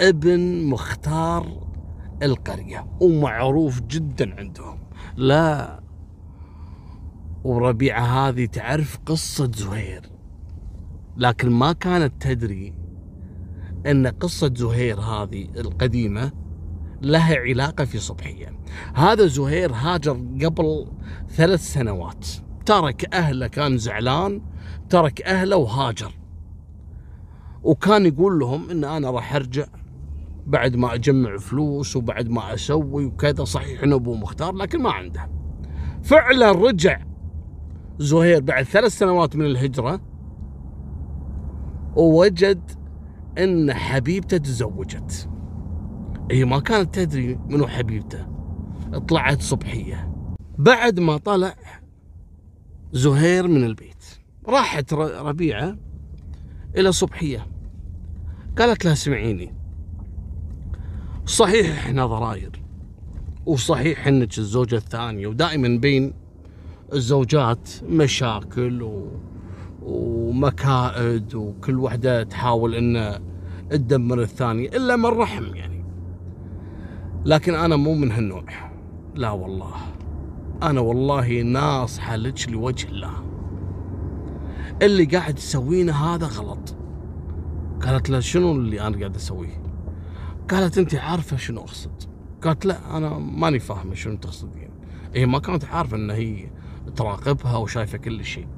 ابن 0.00 0.64
مختار 0.64 1.68
القرية 2.22 2.86
ومعروف 3.00 3.80
جدا 3.80 4.34
عندهم. 4.38 4.78
لا 5.16 5.80
وربيعة 7.44 8.28
هذه 8.28 8.46
تعرف 8.46 8.98
قصة 9.06 9.50
زهير. 9.54 10.02
لكن 11.16 11.50
ما 11.50 11.72
كانت 11.72 12.22
تدري 12.22 12.74
أن 13.86 14.06
قصة 14.06 14.54
زهير 14.54 15.00
هذه 15.00 15.48
القديمة 15.56 16.32
لها 17.02 17.36
علاقة 17.36 17.84
في 17.84 17.98
صبحية. 17.98 18.58
هذا 18.94 19.26
زهير 19.26 19.72
هاجر 19.72 20.12
قبل 20.44 20.86
ثلاث 21.28 21.72
سنوات. 21.72 22.26
ترك 22.66 23.14
أهله 23.14 23.46
كان 23.46 23.78
زعلان 23.78 24.42
ترك 24.90 25.22
أهله 25.22 25.56
وهاجر. 25.56 26.12
وكان 27.62 28.06
يقول 28.06 28.38
لهم 28.38 28.70
إن 28.70 28.84
أنا 28.84 29.10
راح 29.10 29.34
أرجع 29.34 29.66
بعد 30.46 30.76
ما 30.76 30.94
أجمع 30.94 31.36
فلوس 31.36 31.96
وبعد 31.96 32.28
ما 32.28 32.54
أسوي 32.54 33.04
وكذا 33.04 33.44
صحيح 33.44 33.82
إنه 33.82 33.96
ابو 33.96 34.14
مختار 34.14 34.54
لكن 34.54 34.82
ما 34.82 34.90
عنده. 34.90 35.30
فعلا 36.02 36.52
رجع 36.52 37.00
زهير 37.98 38.40
بعد 38.40 38.64
ثلاث 38.64 38.98
سنوات 38.98 39.36
من 39.36 39.46
الهجرة 39.46 40.00
ووجد 41.96 42.70
إن 43.38 43.72
حبيبته 43.72 44.36
تزوجت. 44.36 45.28
هي 46.30 46.44
ما 46.44 46.60
كانت 46.60 46.94
تدري 46.94 47.38
منو 47.48 47.66
حبيبته. 47.66 48.26
طلعت 49.08 49.42
صبحية. 49.42 50.12
بعد 50.58 51.00
ما 51.00 51.16
طلع 51.16 51.54
زهير 52.92 53.48
من 53.48 53.64
البيت. 53.64 54.04
راحت 54.46 54.94
ربيعة 54.94 55.76
إلى 56.76 56.92
صبحية. 56.92 57.46
قالت 58.58 58.84
لها 58.84 58.92
اسمعيني 58.92 59.54
صحيح 61.26 61.86
إحنا 61.86 62.06
ضراير. 62.06 62.62
وصحيح 63.46 64.06
إنك 64.06 64.38
الزوجة 64.38 64.76
الثانية. 64.76 65.26
ودائما 65.26 65.78
بين 65.78 66.14
الزوجات 66.92 67.68
مشاكل 67.82 68.82
و... 68.82 69.08
ومكائد. 69.82 71.34
وكل 71.34 71.78
وحدة 71.78 72.22
تحاول 72.22 72.74
ان 72.74 73.22
تدمر 73.70 74.22
الثانية. 74.22 74.68
إلا 74.68 74.96
من 74.96 75.06
رحم 75.06 75.54
يعني. 75.54 75.77
لكن 77.28 77.54
أنا 77.54 77.76
مو 77.76 77.94
من 77.94 78.12
هالنوع. 78.12 78.44
لا 79.14 79.30
والله. 79.30 79.74
أنا 80.62 80.80
والله 80.80 81.42
ناصحة 81.42 82.16
لك 82.16 82.48
لوجه 82.48 82.88
الله. 82.88 83.12
اللي 84.82 85.04
قاعد 85.04 85.34
تسوينه 85.34 85.92
هذا 85.92 86.26
غلط. 86.26 86.76
قالت 87.82 88.10
له 88.10 88.20
شنو 88.20 88.52
اللي 88.52 88.80
أنا 88.80 88.98
قاعد 88.98 89.16
أسويه؟ 89.16 89.62
قالت 90.50 90.78
أنت 90.78 90.94
عارفة 90.94 91.36
شنو 91.36 91.60
أقصد. 91.60 92.02
قالت 92.42 92.66
لا 92.66 92.96
أنا 92.96 93.18
ماني 93.18 93.58
فاهمة 93.58 93.94
شنو 93.94 94.16
تقصدين. 94.16 94.70
هي 95.14 95.26
ما 95.26 95.38
كانت 95.38 95.64
عارفة 95.64 95.96
إن 95.96 96.10
هي 96.10 96.50
تراقبها 96.96 97.56
وشايفة 97.56 97.98
كل 97.98 98.24
شيء. 98.24 98.48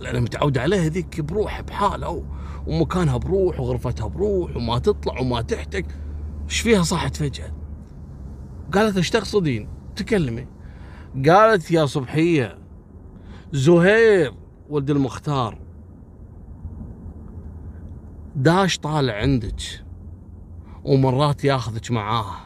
لأن 0.00 0.22
متعودة 0.22 0.62
عليها 0.62 0.88
ذيك 0.88 1.20
بروح 1.20 1.60
بحالها 1.60 2.22
ومكانها 2.66 3.16
بروح 3.16 3.60
وغرفتها 3.60 4.06
بروح 4.06 4.56
وما 4.56 4.78
تطلع 4.78 5.20
وما 5.20 5.42
تحتك. 5.42 5.86
إيش 6.48 6.60
فيها 6.60 6.82
صحت 6.82 7.16
فجأة؟ 7.16 7.61
قالت 8.72 8.96
إيش 8.96 9.10
تقصدين 9.10 9.68
تكلمي. 9.96 10.46
قالت 11.28 11.70
يا 11.70 11.86
صبحية 11.86 12.58
زهير 13.52 14.34
ولد 14.68 14.90
المختار 14.90 15.58
داش 18.36 18.78
طالع 18.78 19.14
عندك 19.14 19.84
ومرات 20.84 21.44
ياخذك 21.44 21.90
معاه 21.90 22.36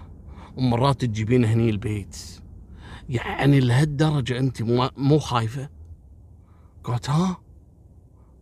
ومرات 0.57 1.05
تجيبين 1.05 1.45
هني 1.45 1.71
البيت. 1.71 2.17
يعني 3.09 3.61
لهالدرجة 3.61 4.39
أنت 4.39 4.63
مو 4.97 5.19
خايفة؟ 5.19 5.69
قالت 6.85 7.11
ها؟ 7.11 7.37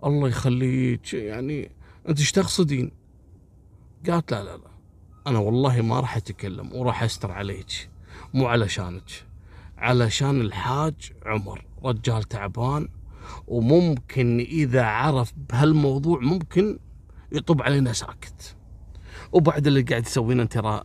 الله 0.05 0.29
يخليك 0.29 1.15
يعني 1.15 1.71
أنت 2.09 2.19
إيش 2.19 2.33
تقصدين 2.33 2.91
قالت 4.11 4.33
لا 4.33 4.45
لا 4.45 4.57
لا. 4.57 4.74
أنا 5.27 5.39
والله 5.39 5.83
ما 5.83 6.01
راح 6.01 6.17
أتكلم 6.17 6.73
وراح 6.73 7.03
أستر 7.03 7.33
عليك 7.33 7.91
مو 8.35 8.47
علشانك 8.47 9.27
علشان 9.79 10.41
الحاج 10.41 11.13
عمر 11.27 11.65
رجال 11.85 12.23
تعبان 12.23 12.89
وممكن 13.47 14.39
إذا 14.41 14.83
عرف 14.85 15.33
بهالموضوع 15.49 16.21
ممكن 16.21 16.79
يطب 17.33 17.63
علينا 17.63 17.93
ساكت. 17.93 18.57
وبعد 19.33 19.67
اللي 19.67 19.83
قاعد 19.83 20.03
تسوينه 20.03 20.45
ترى 20.45 20.85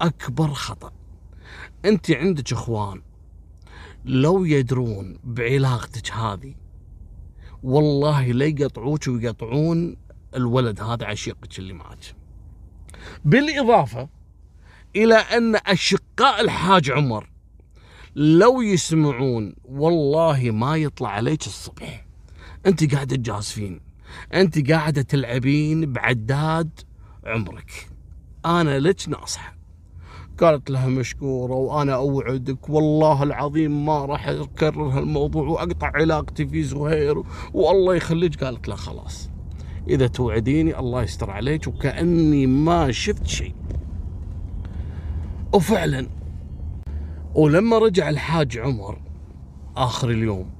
أكبر 0.00 0.48
خطأ. 0.48 0.92
أنت 1.84 2.10
عندك 2.10 2.52
إخوان 2.52 3.02
لو 4.04 4.44
يدرون 4.44 5.18
بعلاقتك 5.24 6.12
هذه 6.12 6.54
والله 7.62 8.32
لا 8.32 8.44
يقطعوك 8.44 9.08
ويقطعون 9.08 9.96
الولد 10.36 10.80
هذا 10.80 11.06
عشيقك 11.06 11.58
اللي 11.58 11.72
معك. 11.72 12.21
بالإضافة 13.24 14.08
إلى 14.96 15.14
أن 15.14 15.56
أشقاء 15.56 16.40
الحاج 16.40 16.90
عمر 16.90 17.28
لو 18.16 18.62
يسمعون 18.62 19.54
والله 19.64 20.50
ما 20.50 20.76
يطلع 20.76 21.08
عليك 21.08 21.46
الصبح. 21.46 22.06
أنت 22.66 22.94
قاعدة 22.94 23.16
تجازفين 23.16 23.80
أنت 24.34 24.70
قاعدة 24.70 25.02
تلعبين 25.02 25.92
بعداد 25.92 26.80
عمرك. 27.26 27.88
أنا 28.46 28.78
لك 28.78 29.08
ناصحة. 29.08 29.56
قالت 30.40 30.70
لها 30.70 30.86
مشكورة 30.86 31.52
وأنا 31.52 31.94
أوعدك 31.94 32.68
والله 32.68 33.22
العظيم 33.22 33.86
ما 33.86 34.04
راح 34.04 34.28
أكرر 34.28 34.88
هالموضوع 34.88 35.48
وأقطع 35.48 35.92
علاقتي 35.94 36.46
في 36.46 36.62
زهير 36.62 37.22
والله 37.52 37.94
يخليك. 37.94 38.44
قالت 38.44 38.68
له 38.68 38.74
خلاص. 38.74 39.31
إذا 39.88 40.06
توعديني 40.06 40.78
الله 40.78 41.02
يستر 41.02 41.30
عليك 41.30 41.66
وكأني 41.66 42.46
ما 42.46 42.90
شفت 42.90 43.26
شيء. 43.26 43.54
وفعلا 45.54 46.06
ولما 47.34 47.78
رجع 47.78 48.08
الحاج 48.08 48.58
عمر 48.58 49.00
آخر 49.76 50.10
اليوم 50.10 50.50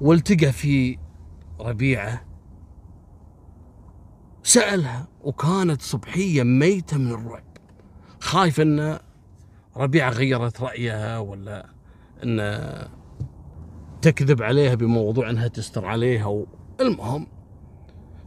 والتقى 0.00 0.52
في 0.52 0.98
ربيعة 1.60 2.24
سألها 4.42 5.08
وكانت 5.24 5.82
صبحية 5.82 6.42
ميتة 6.42 6.98
من 6.98 7.10
الرعب. 7.10 7.44
خايف 8.20 8.60
أن 8.60 8.98
ربيعة 9.76 10.10
غيرت 10.10 10.60
رأيها 10.60 11.18
ولا 11.18 11.66
أن 12.24 12.38
تكذب 14.02 14.42
عليها 14.42 14.74
بموضوع 14.74 15.30
أنها 15.30 15.48
تستر 15.48 15.86
عليها 15.86 16.44
المهم 16.80 17.26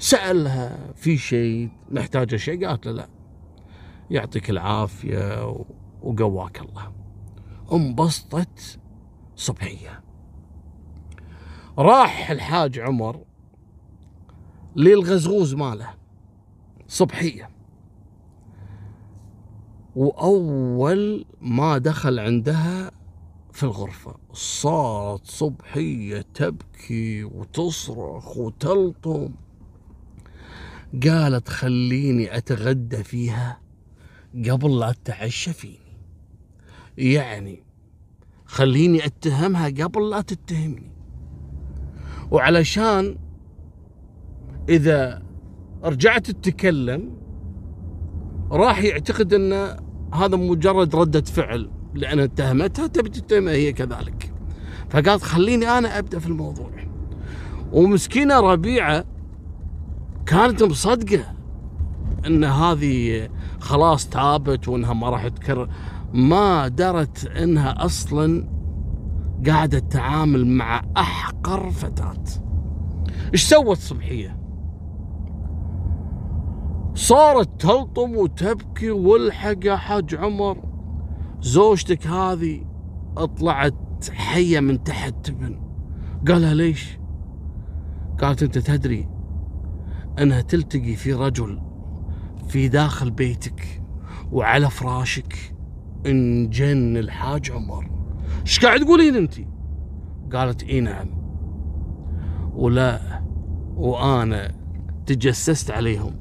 سألها 0.02 0.94
في 0.96 1.18
شيء 1.18 1.70
محتاجة 1.92 2.36
شيء؟ 2.36 2.68
قالت 2.68 2.86
له 2.86 2.92
لا 2.92 3.10
يعطيك 4.10 4.50
العافية 4.50 5.56
وقواك 6.02 6.62
الله. 6.62 6.92
انبسطت 7.74 8.80
صبحية. 9.36 10.04
راح 11.78 12.32
الحاج 12.32 12.80
عمر 12.80 13.22
للغزغوز 14.76 15.54
ماله 15.54 15.90
صبحية. 16.88 17.50
وأول 19.96 21.26
ما 21.42 21.78
دخل 21.78 22.20
عندها 22.20 22.92
في 23.52 23.64
الغرفة 23.64 24.16
صارت 24.34 25.26
صبحية 25.26 26.26
تبكي 26.34 27.24
وتصرخ 27.24 28.38
وتلطم. 28.38 29.30
قالت 30.93 31.49
خليني 31.49 32.38
أتغدى 32.38 33.04
فيها 33.04 33.62
قبل 34.49 34.80
لا 34.80 34.91
تتعشى 34.91 35.54
فيني. 35.54 35.97
يعني 36.97 37.63
خليني 38.45 39.06
أتهمها 39.06 39.65
قبل 39.65 40.10
لا 40.10 40.21
تتهمني. 40.21 40.91
وعلشان 42.32 43.17
إذا 44.69 45.23
رجعت 45.84 46.32
تتكلم 46.32 47.17
راح 48.51 48.84
يعتقد 48.84 49.34
أن 49.34 49.54
هذا 50.13 50.36
مجرد 50.36 50.95
ردة 50.95 51.21
فعل 51.21 51.71
لأن 51.93 52.19
اتهمتها 52.19 52.88
تبي 52.88 53.10
تتهمها 53.10 53.54
هي 53.54 53.73
كذلك. 53.73 54.34
فقالت 54.89 55.23
خليني 55.23 55.67
أنا 55.67 55.99
أبدأ 55.99 56.19
في 56.19 56.27
الموضوع. 56.27 56.71
ومسكينة 57.71 58.39
ربيعة 58.39 59.11
كانت 60.26 60.64
مصدقة 60.64 61.24
أن 62.28 62.44
هذه 62.44 63.30
خلاص 63.60 64.10
تابت 64.10 64.68
وأنها 64.68 64.94
ما 64.94 65.10
راح 65.10 65.28
تكرر؟ 65.28 65.70
ما 66.14 66.68
درت 66.68 67.26
أنها 67.26 67.86
أصلا 67.86 68.48
قاعدة 69.48 69.80
تتعامل 69.80 70.48
مع 70.48 70.82
أحقر 70.98 71.70
فتاة. 71.70 72.24
إيش 73.34 73.44
سوت 73.44 73.78
صبحية 73.78 74.38
صارت 76.96 77.62
تلطم 77.62 78.16
وتبكي 78.16 78.92
والحق 78.92 79.66
يا 79.66 79.76
حاج 79.76 80.16
عمر. 80.16 80.58
زوجتك 81.42 82.08
هذه 82.08 82.66
طلعت 83.40 84.10
حية 84.12 84.60
من 84.60 84.84
تحت 84.84 85.16
تبن. 85.24 85.62
قالها 86.28 86.54
ليش؟ 86.54 87.00
قالت 88.22 88.44
أنت 88.44 88.58
تدري 88.58 89.11
أنها 90.19 90.41
تلتقي 90.41 90.95
في 90.95 91.13
رجل 91.13 91.62
في 92.50 92.67
داخل 92.67 93.12
بيتك 93.12 93.82
وعلى 94.32 94.69
فراشك 94.69 95.56
انجن 96.06 96.97
الحاج 96.97 97.52
عمر. 97.52 97.91
إيش 98.41 98.60
قاعد 98.60 98.80
تقولين 98.80 99.15
أنت؟ 99.15 99.34
قالت 100.34 100.63
إي 100.63 100.80
نعم. 100.80 101.10
ولا 102.54 103.21
وأنا 103.76 104.52
تجسست 105.06 105.71
عليهم 105.71 106.15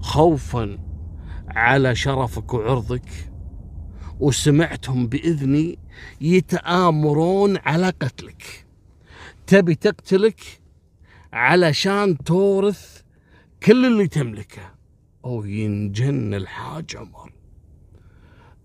خوفا 0.00 0.78
على 1.48 1.94
شرفك 1.94 2.54
وعرضك 2.54 3.30
وسمعتهم 4.20 5.06
بإذني 5.06 5.78
يتآمرون 6.20 7.56
على 7.56 7.86
قتلك. 7.86 8.66
تبي 9.46 9.74
تقتلك 9.74 10.40
علشان 11.32 12.18
تورث 12.18 12.93
كل 13.64 13.86
اللي 13.86 14.08
تملكه. 14.08 14.74
أو 15.24 15.44
ينجن 15.44 16.34
الحاج 16.34 16.96
عمر. 16.96 17.32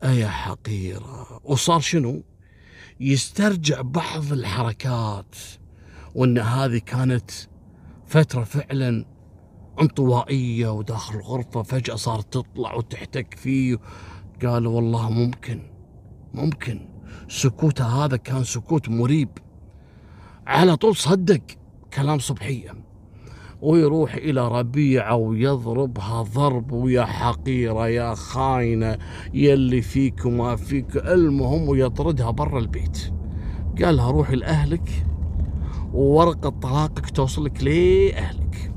أيا 0.03 0.27
حقيرة. 0.27 1.41
وصار 1.43 1.79
شنو؟ 1.79 2.23
يسترجع 2.99 3.81
بعض 3.81 4.31
الحركات. 4.31 5.35
وإن 6.15 6.37
هذه 6.37 6.77
كانت 6.77 7.31
فترة 8.07 8.43
فعلا 8.43 9.05
انطوائية 9.81 10.67
وداخل 10.67 11.15
الغرفة 11.15 11.63
فجأة 11.63 11.95
صارت 11.95 12.33
تطلع 12.33 12.73
وتحتك 12.73 13.33
فيه. 13.33 13.77
قالوا 14.45 14.75
والله 14.75 15.09
ممكن. 15.09 15.71
ممكن. 16.33 16.89
سكوته 17.29 18.05
هذا 18.05 18.17
كان 18.17 18.43
سكوت 18.43 18.89
مريب. 18.89 19.29
على 20.47 20.75
طول 20.75 20.95
صدق 20.95 21.41
كلام 21.93 22.19
صبحية 22.19 22.88
ويروح 23.61 24.15
إلى 24.15 24.47
ربيعة 24.47 25.15
ويضربها 25.15 26.21
ضرب 26.21 26.71
ويا 26.71 27.05
حقيرة 27.05 27.87
يا 27.87 28.13
خاينة 28.13 28.97
يلي 29.33 29.81
فيك 29.81 30.25
وما 30.25 30.55
فيك. 30.55 30.95
المهم 30.97 31.69
ويطردها 31.69 32.31
برا 32.31 32.59
البيت. 32.59 33.13
قالها 33.83 34.11
روحي 34.11 34.35
لأهلك 34.35 35.05
وورقة 35.93 36.49
طلاقك 36.49 37.09
توصلك 37.09 37.63
لأهلك. 37.63 38.71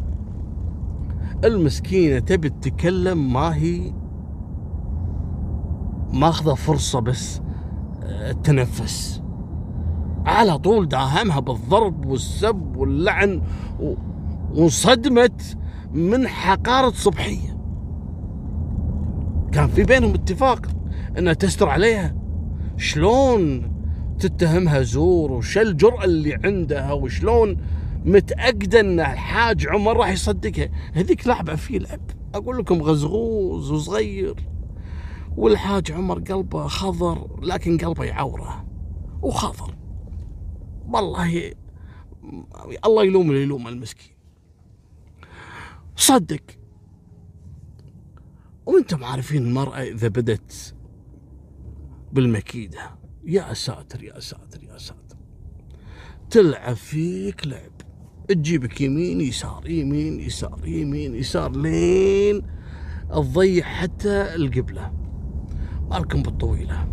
المسكينة 1.44 2.18
تبي 2.18 2.48
تتكلم 2.48 3.32
ما 3.32 3.54
هي 3.56 3.92
ماخذة 6.12 6.54
فرصة 6.54 7.00
بس 7.00 7.40
آه، 8.02 8.32
تنفس. 8.32 9.22
على 10.26 10.58
طول 10.58 10.88
داهمها 10.88 11.40
بالضرب 11.40 12.06
والسب 12.06 12.76
واللعن 12.76 13.42
وانصدمت 14.54 15.58
من 15.92 16.28
حقارة 16.28 16.90
صبحية. 16.90 17.58
كان 19.52 19.68
في 19.68 19.82
بينهم 19.82 20.14
اتفاق 20.14 20.66
إنها 21.18 21.32
تستر 21.32 21.68
عليها. 21.68 22.16
شلون 22.76 23.72
تتهمها 24.18 24.82
زور 24.82 25.32
وش 25.32 25.58
الجرأة 25.58 26.04
اللي 26.04 26.34
عندها 26.44 26.92
وشلون 26.92 27.56
متأكدة 28.04 28.80
إن 28.80 29.00
الحاج 29.00 29.66
عمر 29.66 29.96
راح 29.96 30.10
يصدقها؟ 30.10 30.68
هذيك 30.92 31.26
لعبة 31.26 31.54
في 31.54 31.78
لعب. 31.78 32.00
أقول 32.34 32.58
لكم 32.58 32.82
غزغوز 32.82 33.70
وصغير. 33.70 34.34
والحاج 35.36 35.92
عمر 35.92 36.18
قلبه 36.18 36.66
خضر 36.66 37.40
لكن 37.42 37.78
قلبه 37.78 38.04
يعوره. 38.04 38.64
وخضر. 39.22 39.74
والله 40.88 41.52
الله 42.86 43.04
يلوم 43.04 43.30
اللي 43.30 43.42
يلوم 43.42 43.68
المسكين. 43.68 44.11
صدق. 46.02 46.42
وأنتم 48.66 49.04
عارفين 49.04 49.46
المرأة 49.46 49.82
إذا 49.82 50.08
بدت 50.08 50.74
بالمكيدة. 52.12 52.78
يا 53.24 53.54
ساتر 53.54 54.02
يا 54.02 54.20
ساتر 54.20 54.64
يا 54.64 54.78
ساتر. 54.78 55.16
تلعب 56.30 56.76
فيك 56.76 57.46
لعب. 57.46 57.72
تجيبك 58.28 58.80
يمين 58.80 59.20
يسار 59.20 59.70
يمين 59.70 60.20
يسار 60.20 60.66
يمين 60.66 61.14
يسار 61.14 61.56
لين 61.56 62.42
تضيع 63.10 63.64
حتى 63.64 64.34
القبلة. 64.34 64.92
مالكم 65.90 66.22
بالطويلة. 66.22 66.88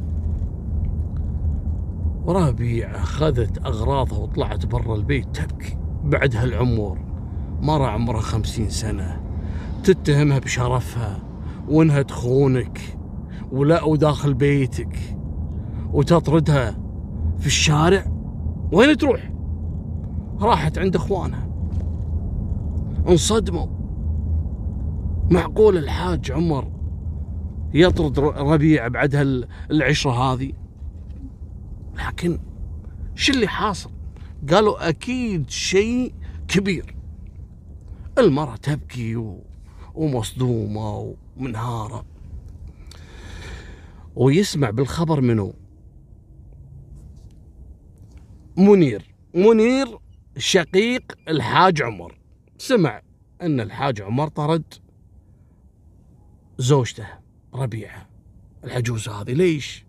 ورابيع 2.26 2.96
أخذت 3.02 3.58
أغراضها 3.58 4.18
وطلعت 4.18 4.66
برا 4.66 4.96
البيت 4.96 5.36
تبكي 5.36 5.78
بعد 6.04 6.36
هالعمر. 6.36 7.09
مرة 7.62 7.88
عمرها 7.88 8.22
خمسين 8.22 8.70
سنة. 8.70 9.22
تتهمها 9.84 10.40
بشرفها 10.40 11.20
وإنها 11.68 12.02
تخونك 12.02 12.98
ولا 13.52 13.84
وداخل 13.84 14.34
بيتك 14.34 15.00
وتطردها 15.94 16.80
في 17.40 17.48
الشارع. 17.48 18.06
وين 18.72 18.98
تروح؟ 18.98 19.32
راحت 20.40 20.78
عند 20.78 20.96
إخوانها. 20.96 21.50
انصدموا. 23.08 23.68
معقول 25.32 25.78
الحاج 25.78 26.32
عمر 26.32 26.72
يطرد 27.74 28.20
ربيع 28.20 28.88
بعد 28.88 29.16
العشرة 29.72 30.12
هذه؟ 30.12 30.52
لكن 32.08 32.40
شو 33.16 33.34
اللي 33.34 33.48
حاصل؟ 33.48 33.90
قالوا 34.52 34.90
أكيد 34.90 35.50
شيء 35.50 36.14
كبير. 36.48 36.99
المرأة 38.20 38.56
تبكي 38.56 39.16
ومصدومة 39.96 41.16
ومنهارة. 41.38 42.06
ويسمع 44.16 44.70
بالخبر 44.70 45.22
منه 45.22 45.54
منير. 48.58 49.16
منير 49.36 50.00
شقيق 50.38 51.18
الحاج 51.28 51.82
عمر. 51.82 52.18
سمع 52.58 53.02
أن 53.42 53.60
الحاج 53.60 54.02
عمر 54.02 54.28
طرد 54.28 54.74
زوجته 56.58 57.08
ربيعة. 57.54 58.10
العجوز 58.64 59.10
هذه 59.10 59.34
ليش؟ 59.34 59.86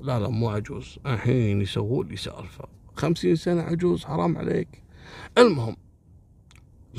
لا 0.00 0.20
لا 0.20 0.28
مو 0.28 0.48
عجوز. 0.48 0.98
الحين 1.06 1.60
يسوون 1.60 2.08
لي 2.08 2.16
سالفة. 2.16 2.68
خمسين 2.94 3.36
سنة 3.36 3.62
عجوز 3.62 4.04
حرام 4.04 4.38
عليك. 4.38 4.82
المهم 5.38 5.76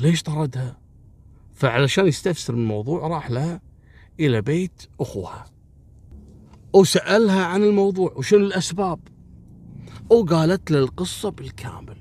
ليش 0.00 0.22
طردها؟ 0.22 0.80
فعلشان 1.54 2.06
يستفسر 2.06 2.54
من 2.54 2.62
الموضوع 2.62 3.06
راح 3.08 3.30
لها 3.30 3.60
إلى 4.20 4.42
بيت 4.42 4.82
أخوها. 5.00 5.46
وسألها 6.72 7.44
عن 7.44 7.62
الموضوع 7.62 8.12
وشنو 8.12 8.46
الأسباب؟ 8.46 9.00
وقالت 10.10 10.70
له 10.70 10.78
القصة 10.78 11.30
بالكامل. 11.30 11.96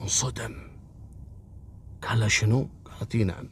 انصدم. 0.00 0.54
قال 2.02 2.20
لها 2.20 2.28
شنو؟ 2.28 2.68
قالت 2.84 3.16
نعم. 3.16 3.48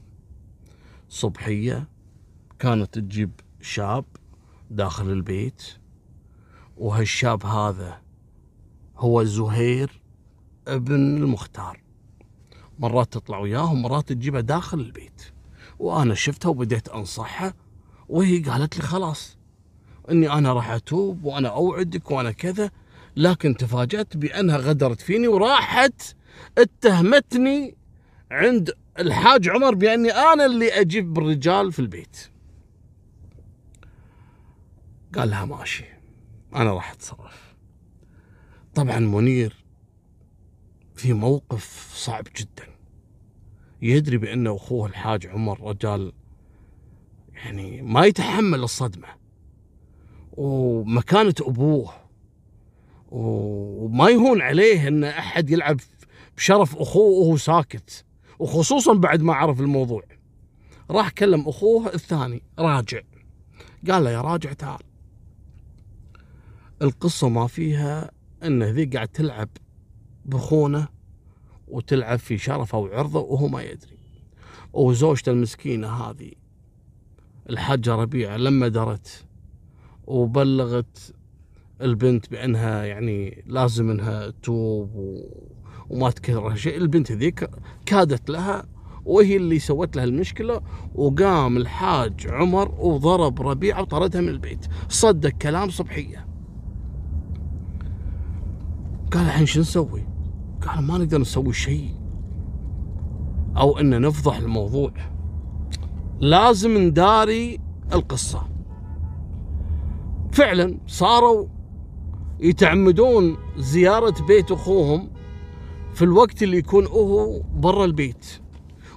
صبحية 1.09 1.89
كانت 2.59 2.99
تجيب 2.99 3.31
شاب 3.61 4.05
داخل 4.71 5.11
البيت 5.11 5.63
وهالشاب 6.77 7.47
هذا 7.47 8.03
هو 8.97 9.25
زهير 9.25 10.03
ابن 10.69 10.95
المختار. 10.95 11.86
مرات 12.79 13.13
تطلع 13.13 13.39
وياه 13.39 13.73
ومرات 13.73 14.09
تجيبه 14.09 14.41
داخل 14.41 14.81
البيت. 14.81 15.23
وأنا 15.79 16.15
شفتها 16.15 16.49
وبديت 16.49 16.89
أنصحها 16.89 17.55
وهي 18.09 18.39
قالت 18.39 18.77
لي 18.77 18.83
خلاص 18.83 19.39
إني 20.11 20.33
أنا 20.33 20.53
راح 20.53 20.71
أتوب 20.71 21.25
وأنا 21.25 21.49
أوعدك 21.49 22.11
وأنا 22.11 22.33
كذا 22.33 22.71
لكن 23.17 23.57
تفاجأت 23.57 24.17
بأنها 24.17 24.57
غدرت 24.57 25.01
فيني 25.01 25.29
وراحت 25.29 26.03
اتهمتني 26.59 27.77
عند 28.31 28.71
الحاج 28.99 29.49
عمر 29.49 29.75
بأني 29.75 30.11
أنا 30.11 30.47
اللي 30.47 30.81
أجيب 30.81 31.19
الرجال 31.19 31.73
في 31.73 31.79
البيت. 31.79 32.17
قال 35.15 35.31
لها 35.31 35.45
ماشي 35.45 35.85
أنا 36.55 36.73
راح 36.73 36.93
أتصرف. 36.93 37.55
طبعا 38.75 38.99
منير 38.99 39.66
في 40.97 41.13
موقف 41.13 41.93
صعب 41.95 42.25
جدا. 42.37 42.77
يدري 43.83 44.19
بأن 44.19 44.47
أخوه 44.47 44.89
الحاج 44.89 45.27
عمر 45.27 45.61
رجال 45.61 46.13
يعني 47.35 47.83
ما 47.83 48.05
يتحمل 48.05 48.63
الصدمة. 48.63 49.09
ومكانة 50.33 51.35
أبوه. 51.41 51.93
وما 53.09 54.09
يهون 54.09 54.43
عليه 54.43 54.89
أن 54.89 55.05
أحد 55.05 55.51
يلعب 55.51 55.81
بشرف 56.37 56.77
أخوه 56.77 57.21
وهو 57.21 57.37
ساكت. 57.37 58.05
وخصوصا 58.39 58.95
بعد 58.95 59.23
ما 59.23 59.35
عرف 59.35 59.61
الموضوع. 59.61 60.03
راح 60.91 61.11
كلم 61.11 61.49
أخوه 61.49 61.95
الثاني 61.95 62.43
راجع. 62.59 63.01
قال 63.91 64.05
له 64.05 64.11
يا 64.11 64.21
راجع 64.21 64.53
تعال. 64.53 64.83
القصة 66.83 67.29
ما 67.29 67.47
فيها 67.47 68.11
أن 68.43 68.63
ذي 68.63 68.85
قاعد 68.85 69.09
تلعب 69.09 69.49
بخونه 70.27 70.89
وتلعب 71.69 72.19
في 72.19 72.39
شرفه 72.39 72.79
وعرضه 72.79 73.21
وهو 73.21 73.49
ما 73.49 73.63
يدري. 73.63 73.99
وزوجته 74.73 75.33
المسكينة 75.33 75.89
هذه 75.89 76.33
الحاجة 77.51 77.95
ربيعة 77.95 78.37
لما 78.37 78.69
درت 78.69 79.25
وبلغت 80.07 81.15
البنت 81.81 82.31
بأنها 82.31 82.85
يعني 82.85 83.45
لازم 83.47 83.91
أنها 83.91 84.31
توب 84.31 84.91
وما 85.91 86.11
تكرر 86.11 86.55
شيء 86.55 86.77
البنت 86.77 87.13
ذيك 87.13 87.51
كادت 87.87 88.31
لها 88.31 88.67
وهي 89.05 89.37
اللي 89.37 89.59
سوت 89.59 89.97
لها 89.97 90.05
المشكلة 90.05 90.61
وقام 90.95 91.57
الحاج 91.57 92.27
عمر 92.29 92.75
وضرب 92.79 93.43
ربيعة 93.43 93.83
وطردها 93.83 94.21
من 94.21 94.29
البيت. 94.29 94.67
صدق 94.89 95.31
كلام 95.31 95.71
صبحية. 95.71 96.27
قال 99.13 99.25
الحين 99.25 99.47
شو 99.47 99.61
نسوي؟ 99.61 100.16
قال 100.67 100.83
ما 100.85 100.99
نقدر 100.99 101.19
نسوي 101.19 101.53
شيء. 101.53 101.95
أو 103.57 103.79
إن 103.79 104.01
نفضح 104.01 104.37
الموضوع. 104.37 104.93
لازم 106.21 106.79
نداري 106.79 107.59
القصة. 107.93 108.49
فعلا 110.33 110.79
صاروا 110.87 111.47
يتعمدون 112.41 113.37
زيارة 113.57 114.27
بيت 114.27 114.51
أخوهم 114.51 115.11
في 115.95 116.03
الوقت 116.03 116.43
اللي 116.43 116.57
يكون 116.57 116.87
هو 116.87 117.43
برا 117.55 117.85
البيت 117.85 118.27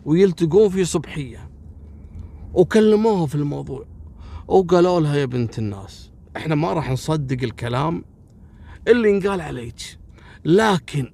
ويلتقون 0.06 0.70
في 0.70 0.86
صبحية 0.86 1.50
وكلموها 2.54 3.26
في 3.26 3.36
الموضوع 3.36 3.86
وقالوا 4.48 5.00
لها 5.00 5.16
يا 5.16 5.26
بنت 5.26 5.60
الناس 5.60 6.12
إحنا 6.38 6.56
ما 6.56 6.74
راح 6.74 6.92
نصدق 6.92 7.44
الكلام 7.44 8.04
اللي 8.88 9.10
انقال 9.10 9.42
عليك. 9.42 10.00
لكن 10.46 11.12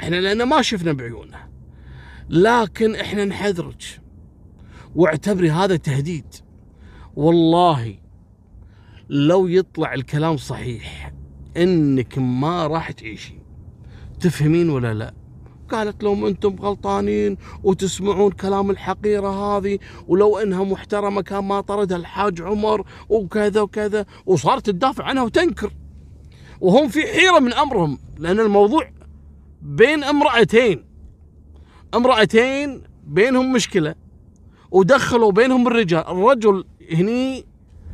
إحنا 0.00 0.16
لأن 0.16 0.42
ما 0.42 0.62
شفنا 0.62 0.92
بعيوننا 0.92 1.48
لكن 2.30 2.94
إحنا 2.94 3.24
نحذرك. 3.24 4.00
واعتبري 4.94 5.50
هذا 5.50 5.76
تهديد. 5.76 6.34
والله 7.16 7.98
لو 9.08 9.46
يطلع 9.46 9.94
الكلام 9.94 10.36
صحيح 10.36 11.12
إنك 11.56 12.18
ما 12.18 12.66
راح 12.66 12.90
تعيشي. 12.90 13.34
تفهمين 14.20 14.70
ولا 14.70 14.94
لا؟ 14.94 15.14
قالت 15.70 16.04
لهم 16.04 16.26
أنتم 16.26 16.56
غلطانين 16.60 17.36
وتسمعون 17.62 18.30
كلام 18.30 18.70
الحقيرة 18.70 19.28
هذه 19.28 19.78
ولو 20.08 20.38
إنها 20.38 20.64
محترمة 20.64 21.22
كان 21.22 21.44
ما 21.44 21.60
طردها 21.60 21.96
الحاج 21.96 22.42
عمر 22.42 22.86
وكذا 23.08 23.60
وكذا 23.60 24.06
وصارت 24.26 24.66
تدافع 24.66 25.04
عنها 25.04 25.22
وتنكر. 25.22 25.72
وهم 26.60 26.88
في 26.88 27.02
حيرة 27.02 27.38
من 27.38 27.52
أمرهم 27.52 27.98
لأن 28.18 28.40
الموضوع 28.40 28.95
بين 29.62 30.04
امرأتين. 30.04 30.84
امرأتين 31.94 32.82
بينهم 33.06 33.52
مشكلة 33.52 33.94
ودخلوا 34.70 35.32
بينهم 35.32 35.66
الرجال. 35.66 36.08
الرجل 36.08 36.64
هني 36.92 37.46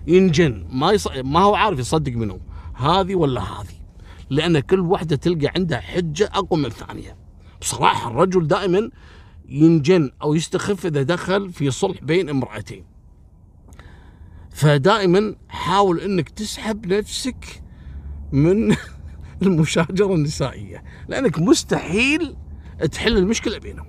ينجن 0.07 0.66
ما 0.70 0.92
يص... 0.92 1.09
ما 1.09 1.40
هو 1.40 1.55
عارف 1.55 1.79
يصدق 1.79 2.12
منهم 2.12 2.40
هذه 2.75 3.14
ولا 3.14 3.40
هذه. 3.40 3.83
لأن 4.31 4.61
كل 4.61 4.81
واحدة 4.81 5.16
تلقى 5.16 5.53
عندها 5.57 5.81
حجة 5.81 6.31
أقوى 6.35 6.61
من 6.61 6.66
الثانية. 6.66 7.16
بصراحة 7.61 8.11
الرجل 8.11 8.46
دائما 8.46 8.90
ينجن 9.48 10.11
أو 10.22 10.35
يستخف 10.35 10.87
إذا 10.87 11.03
دخل 11.03 11.53
في 11.53 11.70
صلح 11.70 12.05
بين 12.05 12.29
امرأتين. 12.29 12.85
فدائما 14.51 15.35
حاول 15.48 16.01
أنك 16.01 16.29
تسحب 16.29 16.87
نفسك 16.87 17.62
من 18.33 18.77
المشاجرة 19.46 20.14
النسائية 20.14 20.83
لأنك 21.09 21.38
مستحيل 21.38 22.37
تحل 22.92 23.16
المشكلة 23.16 23.59
بينهم. 23.59 23.87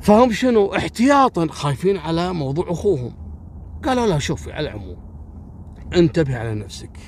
فهم 0.00 0.32
شنو؟ 0.32 0.74
احتياطا 0.74 1.46
خايفين 1.46 1.96
على 1.96 2.32
موضوع 2.32 2.70
أخوهم. 2.70 3.12
قالوا 3.84 4.06
لا 4.06 4.18
شوفي 4.18 4.52
على 4.52 4.68
العموم 4.68 4.96
انتبه 5.94 6.36
على 6.36 6.54
نفسك. 6.54 6.98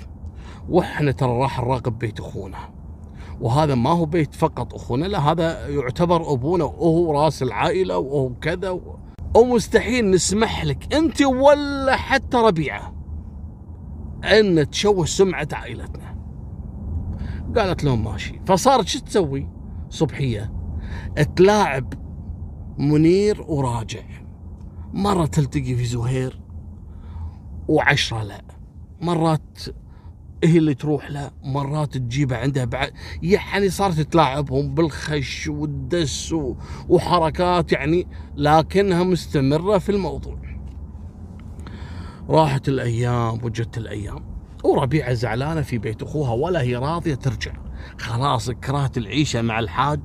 وإحنا 0.68 1.12
ترى 1.12 1.38
راح 1.38 1.60
نراقب 1.60 1.98
بيت 1.98 2.20
أخونا. 2.20 2.74
وهذا 3.40 3.74
ما 3.74 3.90
هو 3.90 4.04
بيت 4.04 4.34
فقط 4.34 4.74
أخونا 4.74 5.06
لا 5.06 5.18
هذا 5.18 5.68
يعتبر 5.68 6.32
أبونا 6.32 6.64
وهو 6.64 7.24
راس 7.24 7.42
العائلة 7.42 7.98
وهو 7.98 8.34
كذا 8.34 8.80
ومستحيل 9.34 10.10
نسمح 10.10 10.64
لك 10.64 10.94
أنت 10.94 11.22
ولا 11.22 11.96
حتى 11.96 12.36
ربيعة 12.36 12.93
أن 14.24 14.70
تشوه 14.70 15.04
سمعة 15.04 15.48
عائلتنا. 15.52 16.14
قالت 17.56 17.84
لهم 17.84 18.04
ماشي. 18.04 18.40
فصارت 18.46 18.88
شو 18.88 18.98
تسوي؟ 18.98 19.48
صبحية 19.90 20.52
تلاعب 21.37 21.94
منير 22.78 23.42
وراجع. 23.42 24.02
مرة 24.92 25.26
تلتقي 25.26 25.74
في 25.74 25.84
زهير 25.84 26.40
وعشرة 27.68 28.22
لا. 28.22 28.44
مرات 29.00 29.58
هي 30.44 30.58
اللي 30.58 30.74
تروح 30.74 31.10
له 31.10 31.30
مرات 31.44 31.96
تجيبه 31.96 32.37
عندها 32.37 32.64
بعد. 32.64 32.92
يعني 33.22 33.70
صارت 33.70 34.00
تلاعبهم 34.00 34.74
بالخش 34.74 35.48
والدس 35.48 36.34
وحركات 36.88 37.72
يعني 37.72 38.08
لكنها 38.37 39.02
مستمرة 39.02 39.78
في 39.78 39.88
الموضوع. 39.92 40.53
راحت 42.28 42.68
الأيام 42.68 43.44
وجت 43.44 43.78
الأيام. 43.78 44.24
وربيعة 44.64 45.12
زعلانة 45.12 45.62
في 45.62 45.78
بيت 45.78 46.02
أخوها 46.02 46.32
ولا 46.32 46.62
هي 46.62 46.76
راضية 46.76 47.14
ترجع. 47.14 47.52
خلاص 47.98 48.50
كرهت 48.50 48.98
العيشة 48.98 49.42
مع 49.42 49.58
الحاج 49.58 50.00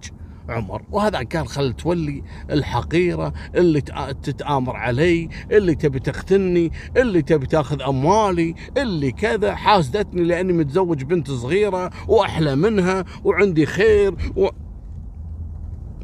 عمر. 0.49 0.81
وهذا 0.91 1.23
كان 1.23 1.47
خل 1.47 1.73
تولي 1.73 2.23
الحقيرة 2.51 3.33
اللي 3.55 3.81
تتآمر 4.23 4.75
علي 4.75 5.29
اللي 5.51 5.75
تبي 5.75 5.99
تختني 5.99 6.71
اللي 6.97 7.21
تبي 7.21 7.45
تأخذ 7.45 7.81
أموالي 7.81 8.55
اللي 8.77 9.11
كذا. 9.11 9.55
حاسدتني 9.55 10.23
لأني 10.23 10.53
متزوج 10.53 11.03
بنت 11.03 11.31
صغيرة 11.31 11.89
وأحلى 12.07 12.55
منها 12.55 13.05
وعندي 13.23 13.65
خير 13.65 14.15
و... 14.35 14.47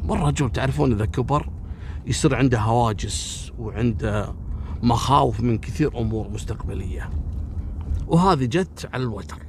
والرجل 0.08 0.50
تعرفون 0.50 0.92
إذا 0.92 1.06
كبر 1.06 1.50
يصير 2.06 2.34
عنده 2.34 2.58
هواجس 2.58 3.52
وعنده 3.58 4.45
مخاوف 4.82 5.40
من 5.40 5.58
كثير 5.58 6.00
أمور 6.00 6.28
مستقبلية. 6.28 7.10
وهذه 8.06 8.44
جت 8.44 8.90
على 8.92 9.02
الوتر. 9.02 9.46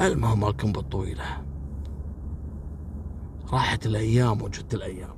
المهم 0.00 0.40
مالكم 0.40 0.72
بالطويله 0.72 1.44
راحت 3.52 3.86
الأيام 3.86 4.42
وجدت 4.42 4.74
الأيام. 4.74 5.14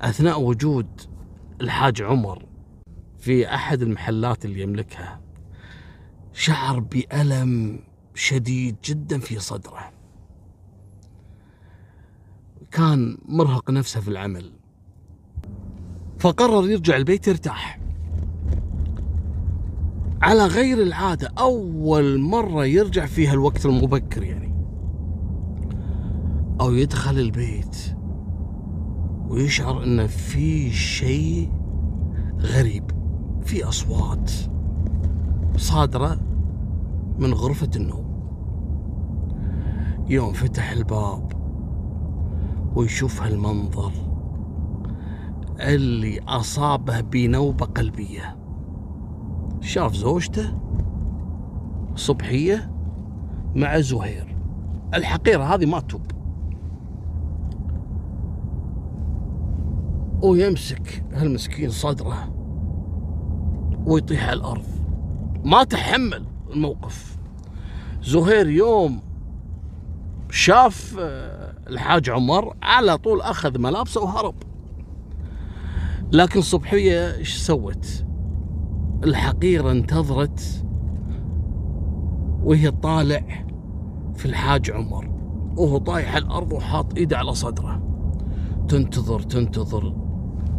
أثناء 0.00 0.42
وجود 0.42 1.00
الحاج 1.60 2.02
عمر 2.02 2.46
في 3.18 3.54
أحد 3.54 3.82
المحلات 3.82 4.44
اللي 4.44 4.62
يملكها 4.62 5.20
شعر 6.32 6.80
بألم 6.80 7.80
شديد 8.14 8.76
جدا 8.84 9.18
في 9.18 9.38
صدره. 9.38 9.92
كان 12.70 13.18
مرهق 13.24 13.70
نفسه 13.70 14.00
في 14.00 14.08
العمل. 14.08 14.52
فقرر 16.22 16.70
يرجع 16.70 16.96
البيت 16.96 17.28
يرتاح. 17.28 17.80
على 20.22 20.46
غير 20.46 20.82
العادة 20.82 21.32
أول 21.38 22.20
مرة 22.20 22.64
يرجع 22.64 23.06
فيها 23.06 23.32
الوقت 23.32 23.66
المبكر 23.66 24.22
يعني. 24.22 24.54
أو 26.60 26.72
يدخل 26.72 27.18
البيت 27.18 27.76
ويشعر 29.28 29.84
أنه 29.84 30.06
في 30.06 30.70
شيء 30.70 31.52
غريب 32.38 32.90
في 33.44 33.64
أصوات 33.64 34.30
صادرة 35.56 36.20
من 37.18 37.34
غرفة 37.34 37.70
النوم. 37.76 38.04
يوم 40.08 40.32
فتح 40.32 40.70
الباب 40.70 41.32
ويشوف 42.74 43.22
هالمنظر. 43.22 44.11
اللي 45.60 46.20
أصابه 46.20 47.00
بنوبة 47.00 47.66
قلبية. 47.66 48.36
شاف 49.60 49.94
زوجته؟ 49.94 50.58
صبحية 51.94 52.72
مع 53.54 53.80
زهير. 53.80 54.36
الحقيرة 54.94 55.54
هذه 55.54 55.66
ما 55.66 55.80
توب 55.80 56.02
ويمسك 60.22 61.04
هالمسكين 61.12 61.70
صدره 61.70 62.34
ويطيح 63.86 64.28
على 64.28 64.40
الأرض. 64.40 64.64
ما 65.44 65.64
تحمل 65.64 66.26
الموقف. 66.50 67.16
زهير 68.02 68.48
يوم 68.48 69.00
شاف 70.30 70.96
آه، 71.00 71.54
الحاج 71.68 72.10
عمر 72.10 72.56
على 72.62 72.98
طول 72.98 73.20
أخذ 73.20 73.58
ملابسه 73.58 74.02
وهرب. 74.02 74.34
لكن 76.12 76.40
صبحية 76.40 77.14
إيش 77.16 77.36
سوت؟ 77.36 78.04
الحقيرة 79.04 79.70
انتظرت 79.70 80.64
وهي 82.42 82.70
طالع 82.70 83.46
في 84.14 84.26
الحاج 84.26 84.70
عمر. 84.70 85.10
وهو 85.56 85.78
طايح 85.78 86.16
الأرض 86.16 86.52
وحاط 86.52 86.96
إيده 86.96 87.18
على 87.18 87.34
صدره. 87.34 87.82
تنتظر 88.68 89.20
تنتظر 89.20 89.94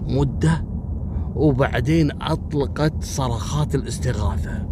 مدة 0.07 0.65
وبعدين 1.35 2.21
أطلقت 2.21 3.03
صرخات 3.03 3.75
الاستغاثة. 3.75 4.67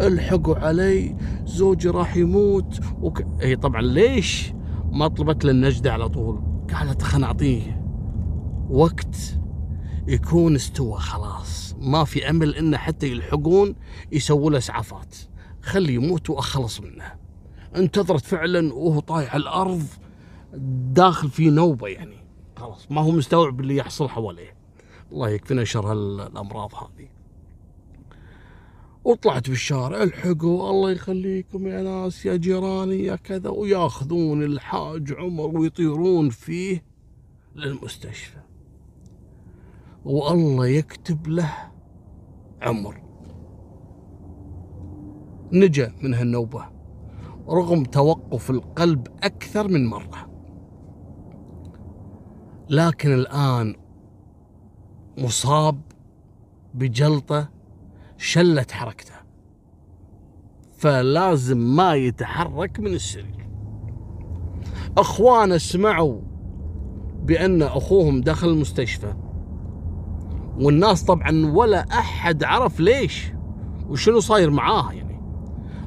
الحقوا 0.00 0.56
علي 0.56 1.16
زوجي 1.44 1.88
راح 1.88 2.16
يموت. 2.16 2.80
وك... 3.00 3.26
هي 3.40 3.56
طبعا 3.56 3.82
ليش 3.82 4.54
ما 4.92 5.08
طلبت 5.08 5.44
للنجدة 5.44 5.92
على 5.92 6.08
طول؟ 6.08 6.42
قالت 6.74 7.02
خلنا 7.02 7.26
أعطيه 7.26 7.82
وقت 8.70 9.41
يكون 10.06 10.54
استوى 10.54 10.98
خلاص. 10.98 11.76
ما 11.78 12.04
في 12.04 12.30
أمل 12.30 12.54
إنه 12.54 12.76
حتى 12.76 13.08
يلحقون 13.08 13.74
يسووا 14.12 14.50
له 14.50 14.58
إسعافات. 14.58 15.16
خليه 15.62 15.94
يموت 15.94 16.30
وأخلص 16.30 16.80
منه. 16.80 17.14
انتظرت 17.76 18.24
فعلا 18.24 18.74
وهو 18.74 19.00
طايح 19.00 19.34
على 19.34 19.42
الأرض 19.42 19.86
داخل 20.92 21.30
في 21.30 21.50
نوبة 21.50 21.88
يعني. 21.88 22.16
خلاص 22.56 22.90
ما 22.90 23.00
هو 23.00 23.10
مستوعب 23.10 23.60
اللي 23.60 23.76
يحصل 23.76 24.08
حواليه. 24.08 24.56
الله 25.12 25.28
يكفينا 25.28 25.64
شر 25.64 25.92
الأمراض 25.92 26.74
هذه. 26.74 27.08
وطلعت 29.04 29.46
في 29.46 29.52
الشارع 29.52 30.02
الحقوا 30.02 30.70
الله 30.70 30.90
يخليكم 30.90 31.66
يا 31.66 31.82
ناس 31.82 32.26
يا 32.26 32.36
جيراني 32.36 33.04
يا 33.04 33.16
كذا 33.16 33.50
وياخذون 33.50 34.42
الحاج 34.42 35.12
عمر 35.12 35.58
ويطيرون 35.58 36.30
فيه 36.30 36.84
للمستشفى. 37.56 38.38
والله 40.04 40.66
يكتب 40.66 41.26
له 41.28 41.52
عمر. 42.62 43.02
نجا 45.52 45.92
من 46.02 46.14
هالنوبة 46.14 46.66
رغم 47.48 47.84
توقف 47.84 48.50
القلب 48.50 49.06
أكثر 49.22 49.68
من 49.68 49.86
مرة. 49.86 50.30
لكن 52.70 53.14
الآن 53.14 53.74
مصاب 55.18 55.80
بجلطة 56.74 57.48
شلت 58.16 58.70
حركته 58.70 59.14
فلازم 60.72 61.58
ما 61.58 61.94
يتحرك 61.94 62.80
من 62.80 62.94
السرير. 62.94 63.48
اخوانه 64.98 65.58
سمعوا 65.58 66.20
بأن 67.22 67.62
أخوهم 67.62 68.20
دخل 68.20 68.48
المستشفى. 68.48 69.14
والناس 70.60 71.04
طبعا 71.04 71.46
ولا 71.54 71.86
أحد 71.92 72.44
عرف 72.44 72.80
ليش 72.80 73.32
وشنو 73.88 74.20
صاير 74.20 74.50
معاه 74.50 74.92
يعني. 74.92 75.20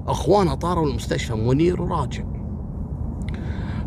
أخوانه 0.07 0.53
طاروا 0.53 0.89
المستشفى 0.89 1.33
منير 1.33 1.81
وراجع. 1.81 2.23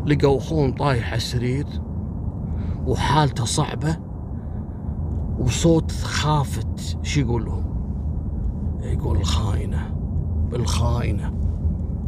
لقوا 0.07 0.39
أخوهم 0.39 0.75
طايح 0.75 1.07
على 1.07 1.17
السرير 1.17 1.67
وحالته 2.87 3.45
صعبة 3.45 3.97
وصوت 5.39 5.93
خافت. 5.93 6.99
شو 7.03 7.21
يقول 7.21 7.45
لهم؟ 7.45 7.65
يقول 8.83 9.17
الخاينة 9.17 9.95
بالخاينة 10.51 11.35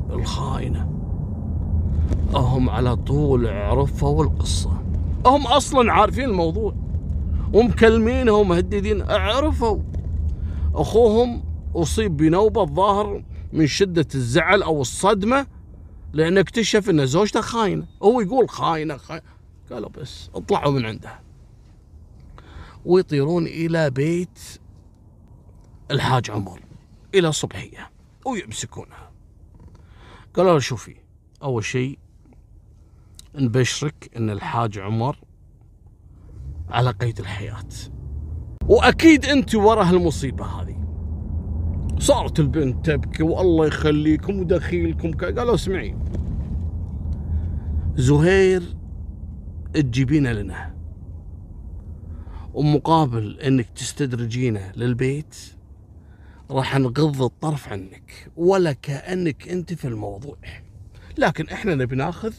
بالخاينة. 0.09 0.91
هم 2.35 2.71
على 2.71 2.97
طول 2.97 3.49
عرفوا 3.49 4.25
القصة. 4.25 4.71
هم 5.27 5.47
أصلا 5.47 5.93
عارفين 5.93 6.25
الموضوع. 6.25 6.75
ومكلمينه 7.53 8.33
ومهددين 8.33 9.03
عرفوا 9.03 9.79
أخوهم 10.75 11.45
أصيب 11.75 12.17
بنوبة 12.17 12.63
الظاهر 12.63 13.25
من 13.53 13.67
شدة 13.67 14.07
الزعل 14.15 14.63
أو 14.63 14.81
الصدمة 14.81 15.47
لأنه 16.13 16.41
اكتشف 16.41 16.91
أن 16.91 17.07
زوجته 17.07 17.41
خاينة. 17.41 17.87
هو 18.03 18.21
يقول 18.21 18.49
خاينة 18.49 18.97
خاينة. 18.97 19.23
قالوا 19.73 19.89
بس 19.89 20.31
اطلعوا 20.35 20.73
من 20.73 20.87
عنده 20.87 21.21
ويطيرون 22.85 23.47
إلى 23.47 23.91
بيت 23.91 24.39
الحاج 25.91 26.31
عمر 26.31 26.61
إلى 27.15 27.33
صبحية 27.33 27.91
ويمسكونها. 28.27 29.11
قالوا 30.35 30.59
شوفي 30.59 30.97
أول 31.43 31.65
شيء 31.65 31.99
نبشرك 33.35 34.11
أن 34.17 34.31
الحاج 34.31 34.79
عمر 34.79 35.17
على 36.71 36.91
قيد 36.91 37.19
الحياة. 37.19 37.69
وأكيد 38.67 39.25
أنت 39.25 39.55
ورا 39.55 39.85
هالمصيبة 39.85 40.45
هذه. 40.45 40.77
صارت 41.99 42.41
البنت 42.41 42.87
تبكي 42.87 43.23
والله 43.23 43.67
يخليكم 43.67 44.41
ودخيلكم 44.41 45.11
قالوا 45.11 45.55
اسمعي. 45.55 45.97
زهير 47.97 48.63
تجيبينه 49.75 50.33
لنا. 50.33 50.75
ومقابل 52.55 53.41
إنك 53.41 53.69
تستدرجينه 53.69 54.73
للبيت 54.77 55.37
راح 56.51 56.79
نغض 56.79 57.23
الطرف 57.23 57.69
عنك 57.69 58.31
ولا 58.37 58.73
كأنك 58.73 59.49
أنت 59.49 59.75
في 59.75 59.89
الموضوع. 59.89 60.37
لكن 61.19 61.49
إحنا 61.49 61.75
نبي 61.75 61.97
ناخذ 61.97 62.33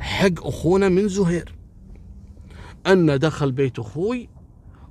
حق 0.00 0.46
أخونا 0.46 0.88
من 0.88 1.08
زهير. 1.08 1.61
أن 2.86 3.18
دخل 3.18 3.52
بيت 3.52 3.78
أخوي 3.78 4.28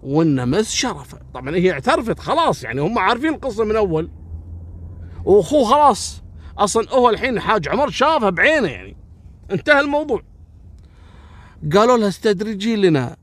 وأن 0.03 0.49
مس 0.49 0.71
شرفه. 0.71 1.19
طبعا 1.33 1.55
هي 1.55 1.71
اعترفت 1.71 2.19
خلاص 2.19 2.63
يعني 2.63 2.81
هم 2.81 2.99
عارفين 2.99 3.33
القصة 3.33 3.65
من 3.65 3.75
أول. 3.75 4.11
وأخوه 5.25 5.65
خلاص 5.65 6.23
أصلا 6.57 6.89
هو 6.93 7.09
الحين 7.09 7.39
حاج 7.39 7.67
عمر 7.67 7.89
شافها 7.89 8.29
بعينه 8.29 8.67
يعني. 8.67 8.97
انتهى 9.51 9.79
الموضوع. 9.79 10.21
قالوا 11.73 11.97
لها 11.97 12.07
استدرجي 12.07 12.75
لنا 12.75 13.17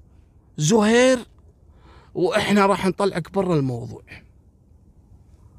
زهير 0.56 1.18
وإحنا 2.14 2.66
راح 2.66 2.86
نطلعك 2.86 3.32
برا 3.32 3.56
الموضوع. 3.56 4.02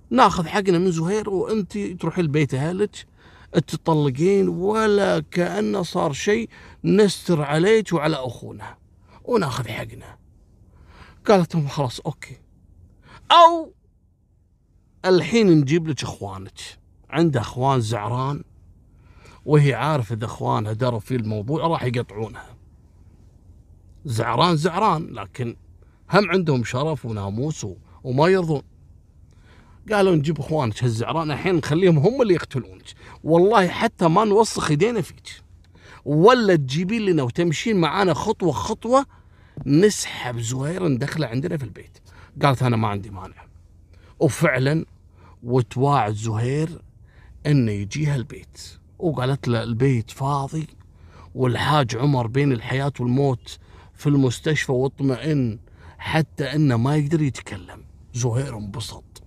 ناخذ 0.09 0.47
حقنا 0.47 0.77
من 0.77 0.91
زهير 0.91 1.29
وأنت 1.29 1.77
تروحين 1.77 2.25
لبيت 2.25 2.53
أهلك 2.53 3.05
تطلقين 3.53 4.47
ولا 4.47 5.23
كأنه 5.31 5.81
صار 5.81 6.13
شيء 6.13 6.49
نستر 6.84 7.41
عليك 7.41 7.93
وعلى 7.93 8.15
أخونا. 8.15 8.78
وناخذ 9.30 9.67
حقنا. 9.67 10.17
قالت 11.25 11.55
لهم 11.55 11.67
خلاص 11.67 11.99
أوكي. 11.99 12.38
أو 13.32 13.73
الحين 15.05 15.47
نجيب 15.47 15.88
لك 15.88 16.03
إخوانك. 16.03 16.59
عنده 17.09 17.39
أخوان 17.39 17.82
زعران 17.82 18.43
وهي 19.45 19.73
عارفة 19.73 20.15
إذا 20.15 20.25
اخوانها 20.25 20.73
دروا 20.73 20.99
في 20.99 21.15
الموضوع 21.15 21.67
راح 21.67 21.84
يقطعونها. 21.84 22.55
زعران 24.05 24.55
زعران 24.55 25.05
لكن 25.05 25.55
هم 26.11 26.32
عندهم 26.32 26.63
شرف 26.63 27.05
وناموس 27.05 27.67
وما 28.03 28.27
يرضون. 28.27 28.61
قالوا 29.91 30.15
نجيب 30.15 30.39
إخوانك 30.39 30.84
هالزعران 30.84 31.32
الحين 31.32 31.55
نخليهم 31.55 31.97
هم 31.97 32.21
اللي 32.21 32.34
يقتلونك. 32.34 32.84
والله 33.23 33.67
حتى 33.67 34.07
ما 34.07 34.25
نوسخ 34.25 34.69
ايدينا 34.69 35.01
فيك. 35.01 35.43
ولا 36.05 36.55
تجيبين 36.55 37.01
لنا 37.01 37.23
وتمشين 37.23 37.82
معانا 37.82 38.13
خطوة 38.13 38.51
خطوة 38.51 39.05
نسحب 39.66 40.39
زهير 40.39 40.88
ندخله 40.88 41.28
عندنا 41.28 41.57
في 41.57 41.64
البيت. 41.64 41.97
قالت 42.41 42.64
أنا 42.64 42.78
ما 42.78 42.88
عندي 42.88 43.10
مانع. 43.10 43.45
وفعلا 44.20 44.86
وتواعد 45.43 46.14
زهير 46.14 46.82
إنه 47.45 47.72
يجيها 47.72 48.16
البيت. 48.16 48.78
وقالت 48.99 49.47
له 49.47 49.64
البيت 49.64 50.12
فاضي 50.12 50.68
والحاج 51.36 51.95
عمر 51.95 52.28
بين 52.28 52.51
الحياة 52.51 52.93
والموت 52.99 53.60
في 53.93 54.07
المستشفى 54.07 54.72
واطمئن 54.72 55.60
حتى 55.97 56.43
إنه 56.43 56.78
ما 56.78 56.95
يقدر 56.95 57.22
يتكلم. 57.22 57.84
زهير 58.14 58.57
انبسط. 58.57 59.24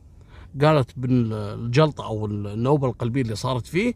قالت 0.62 0.90
بالجلطة 0.96 2.06
أو 2.06 2.26
النوبة 2.26 2.88
القلبية 2.88 3.22
اللي 3.22 3.34
صارت 3.34 3.66
فيه 3.66 3.94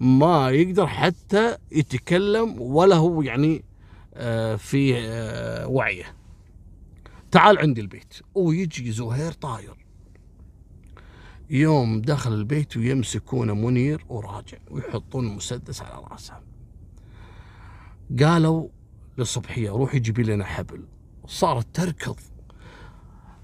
ما 0.00 0.50
يقدر 0.50 0.86
حتى 0.86 1.56
يتكلم 1.72 2.60
ولا 2.60 2.96
هو 2.96 3.22
يعني 3.22 3.64
في 4.56 4.94
آه، 4.98 5.66
وعيه. 5.66 6.16
تعال 7.30 7.58
عندي 7.58 7.80
البيت. 7.80 8.14
ويجي 8.34 8.92
زهير 8.92 9.32
طاير. 9.32 9.76
يوم 11.50 12.00
دخل 12.00 12.32
البيت 12.32 12.76
ويمسكونه 12.76 13.54
منير 13.54 14.04
وراجع 14.08 14.58
ويحطون 14.70 15.26
المسدس 15.26 15.82
على 15.82 16.04
راسه. 16.10 16.34
قالوا 18.20 18.68
للصبحية 19.18 19.70
روحي 19.70 19.98
جيبي 19.98 20.22
لنا 20.22 20.44
حبل. 20.44 20.84
صارت 21.26 21.66
تركض. 21.74 22.16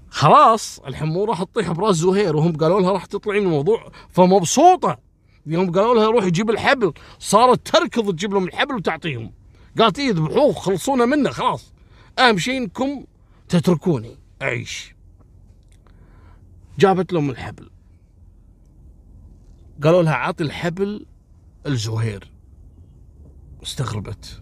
خلاص 0.09 0.79
الحين 0.79 1.17
راح 1.17 1.43
تطيح 1.43 1.71
براس 1.71 1.95
زهير. 1.95 2.35
وهم 2.35 2.57
قالوا 2.57 2.81
لها 2.81 2.91
راح 2.91 3.05
تطلعين 3.05 3.43
الموضوع. 3.43 3.91
فمبسوطة. 4.09 4.97
يوم 5.45 5.71
قالوا 5.71 5.95
لها 5.95 6.07
روحي 6.07 6.31
جيب 6.31 6.49
الحبل 6.49 6.93
صارت 7.19 7.67
تركض 7.67 8.11
تجيب 8.11 8.33
لهم 8.33 8.43
الحبل 8.43 8.75
وتعطيهم. 8.75 9.38
قالت 9.77 9.99
إيه 9.99 10.11
ذبحوه 10.11 10.53
خلصونا 10.53 11.05
منه 11.05 11.29
خلاص. 11.29 11.73
اهم 12.19 12.37
شيء 12.37 12.57
انكم 12.57 13.05
تتركوني. 13.49 14.17
اعيش 14.41 14.95
جابت 16.79 17.13
لهم 17.13 17.29
الحبل. 17.29 17.69
قالوا 19.83 20.03
لها 20.03 20.13
عطي 20.13 20.43
الحبل 20.43 21.05
الزهير. 21.65 22.31
استغربت. 23.63 24.41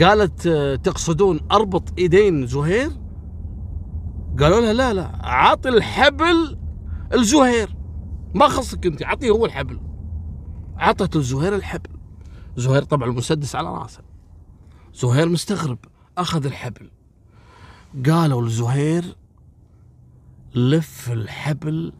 قالت 0.00 0.48
تقصدون 0.84 1.40
أربط 1.52 1.98
إيدين 1.98 2.46
زهير؟ 2.46 2.90
قالوا 4.40 4.60
لها 4.60 4.72
لا 4.72 4.92
لا 4.92 5.26
عطي 5.26 5.68
الحبل 5.68 6.58
الزهير. 7.12 7.76
ما 8.34 8.48
خصك 8.48 8.86
أنت 8.86 9.02
عطيه 9.02 9.30
هو 9.30 9.46
الحبل. 9.46 9.80
عطت 10.76 11.16
الزهير 11.16 11.54
الحبل. 11.54 11.90
زهير 12.56 12.82
طبعا 12.82 13.10
المسدس 13.10 13.56
على 13.56 13.68
راسه. 13.68 14.11
زهير 14.94 15.28
مستغرب 15.28 15.78
أخذ 16.18 16.46
الحبل. 16.46 16.90
قالوا 18.06 18.42
لزهير 18.42 19.16
لف 20.54 21.12
الحبل 21.12 21.92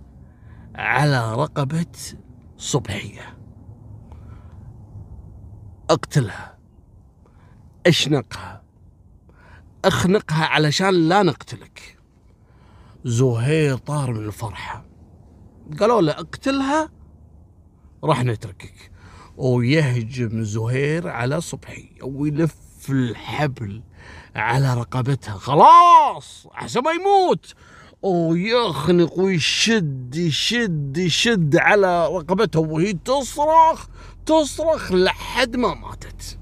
على 0.74 1.34
رقبة 1.34 1.86
صبحية. 2.56 3.38
اقتلها 5.90 6.58
اشنقها 7.86 8.62
اخنقها 9.84 10.44
علشان 10.44 11.08
لا 11.08 11.22
نقتلك. 11.22 11.98
زهير 13.04 13.76
طار 13.76 14.12
من 14.12 14.24
الفرحة. 14.24 14.84
قالوا 15.80 16.02
له 16.02 16.12
اقتلها 16.12 16.88
راح 18.04 18.24
نتركك. 18.24 18.92
ويهجم 19.36 20.42
زهير 20.42 21.08
على 21.08 21.40
صبحية 21.40 22.02
ويلف 22.02 22.71
الحبل 22.90 23.82
على 24.36 24.74
رقبتها. 24.74 25.34
خلاص 25.34 26.46
احسن 26.54 26.80
ما 26.80 26.90
يموت. 26.90 27.54
ويخنق 28.02 29.18
ويشد 29.18 30.16
يشد 30.16 30.96
يشد 30.96 31.56
على 31.56 32.06
رقبتها 32.06 32.60
وهي 32.60 32.92
تصرخ 32.92 33.86
تصرخ 34.26 34.92
لحد 34.92 35.56
ما 35.56 35.74
ماتت. 35.74 36.38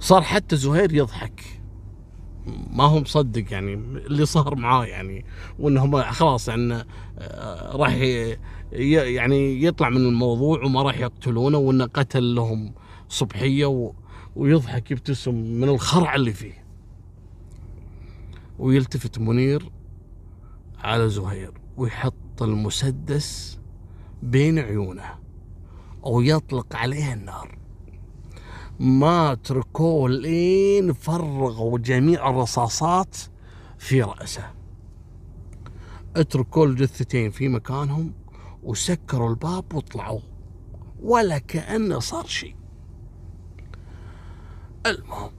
صار 0.00 0.22
حتى 0.22 0.56
زهير 0.56 0.94
يضحك. 0.94 1.58
ما 2.70 2.84
هو 2.84 3.00
مصدق 3.00 3.52
يعني 3.52 3.74
اللي 3.74 4.26
صار 4.26 4.54
معاه 4.54 4.84
يعني 4.84 5.24
وإنهم 5.58 6.02
خلاص 6.02 6.48
يعني 6.48 6.86
آه، 7.18 7.76
راح 7.76 7.92
يعني 8.72 9.64
يطلع 9.64 9.88
من 9.88 9.96
الموضوع 9.96 10.64
وما 10.64 10.82
راح 10.82 10.98
يقتلونه 10.98 11.58
وإنه 11.58 11.84
قتل 11.84 12.34
لهم 12.34 12.74
صبحية 13.08 13.92
ويضحك 14.36 14.90
يبتسم 14.90 15.34
من 15.34 15.68
الخرع 15.68 16.14
اللي 16.14 16.32
فيه. 16.32 16.64
ويلتفت 18.58 19.18
منير 19.18 19.70
على 20.78 21.08
زهير 21.08 21.52
ويحط 21.76 22.42
المسدس 22.42 23.58
بين 24.22 24.58
عيونه 24.58 25.14
ويطلق 26.02 26.76
عليه 26.76 27.12
النار. 27.12 27.58
ما 28.80 29.34
تركوه 29.34 30.08
لين 30.08 30.92
فرغوا 30.92 31.78
جميع 31.78 32.30
الرصاصات 32.30 33.16
في 33.78 34.02
رأسه. 34.02 34.50
اتركوا 36.16 36.66
الجثتين 36.66 37.30
في 37.30 37.48
مكانهم 37.48 38.12
وسكروا 38.62 39.30
الباب 39.30 39.74
وطلعوا. 39.74 40.20
ولا 41.02 41.38
كأنه 41.38 41.98
صار 41.98 42.26
شيء. 42.26 42.56
المهم 44.88 45.30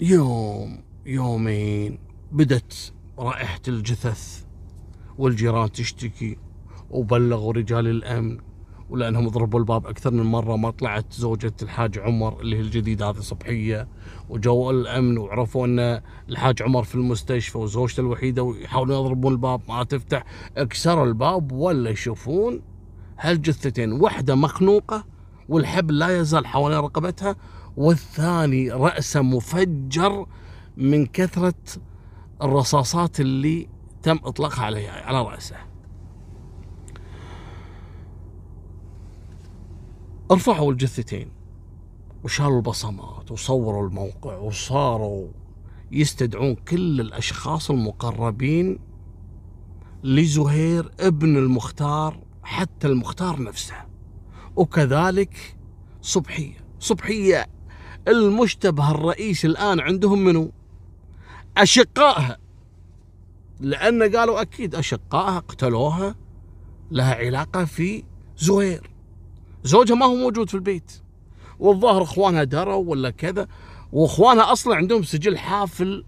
يوم 0.00 0.82
يومين 1.06 1.98
بدت 2.32 2.92
رائحة 3.18 3.60
الجثث 3.68 4.44
والجيران 5.18 5.72
تشتكي 5.72 6.38
وبلغوا 6.90 7.52
رجال 7.52 7.86
الأمن 7.86 8.38
ولأنهم 8.90 9.28
ضربوا 9.28 9.60
الباب 9.60 9.86
أكثر 9.86 10.10
من 10.10 10.22
مرة 10.22 10.56
ما 10.56 10.70
طلعت 10.70 11.12
زوجة 11.12 11.52
الحاج 11.62 11.98
عمر 11.98 12.40
اللي 12.40 12.56
هي 12.56 12.60
الجديدة 12.60 13.10
هذه 13.10 13.20
صبحية 13.20 13.88
وجو 14.28 14.70
الأمن 14.70 15.18
وعرفوا 15.18 15.66
أن 15.66 16.00
الحاج 16.28 16.62
عمر 16.62 16.82
في 16.82 16.94
المستشفى 16.94 17.58
وزوجته 17.58 18.00
الوحيدة 18.00 18.42
ويحاولون 18.42 19.00
يضربون 19.00 19.32
الباب 19.32 19.60
ما 19.68 19.84
تفتح. 19.84 20.24
أكسروا 20.56 21.04
الباب 21.06 21.52
ولا 21.52 21.90
يشوفون 21.90 22.62
هالجثتين 23.18 23.92
واحدة 23.92 24.34
مخنوقة 24.34 25.04
والحبل 25.48 25.98
لا 25.98 26.20
يزال 26.20 26.46
حوالين 26.46 26.78
رقبتها 26.78 27.36
والثاني 27.78 28.70
رأسه 28.70 29.22
مفجر 29.22 30.26
من 30.76 31.06
كثرة 31.06 31.54
الرصاصات 32.42 33.20
اللي 33.20 33.68
تم 34.02 34.18
إطلاقها 34.24 34.64
عليه 34.64 34.90
على 34.90 35.22
رأسه. 35.22 35.56
رفعوا 40.32 40.72
الجثتين 40.72 41.30
وشالوا 42.24 42.56
البصمات 42.56 43.30
وصوروا 43.30 43.88
الموقع 43.88 44.36
وصاروا 44.36 45.28
يستدعون 45.92 46.54
كل 46.54 47.00
الأشخاص 47.00 47.70
المقربين 47.70 48.78
لزهير 50.04 50.92
ابن 51.00 51.36
المختار 51.36 52.20
حتى 52.42 52.86
المختار 52.86 53.42
نفسه. 53.42 53.76
وكذلك 54.56 55.56
صبحية 56.02 56.56
صبحية 56.80 57.57
المشتبه 58.08 58.90
الرئيسي 58.90 59.46
الآن 59.46 59.80
عندهم 59.80 60.24
منو؟ 60.24 60.52
أشقائها. 61.56 62.38
لأن 63.60 64.16
قالوا 64.16 64.40
أكيد 64.40 64.74
أشقائها 64.74 65.38
قتلوها 65.38 66.14
لها 66.90 67.14
علاقة 67.14 67.64
في 67.64 68.04
زهير. 68.38 68.90
زوجها 69.64 69.96
ما 69.96 70.06
هو 70.06 70.14
موجود 70.14 70.48
في 70.48 70.54
البيت. 70.54 70.92
والظاهر 71.58 72.02
إخوانها 72.02 72.44
دروا 72.44 72.84
ولا 72.90 73.10
كذا 73.10 73.48
وإخوانها 73.92 74.52
أصلا 74.52 74.76
عندهم 74.76 75.02
سجل 75.02 75.38
حافل 75.38 76.04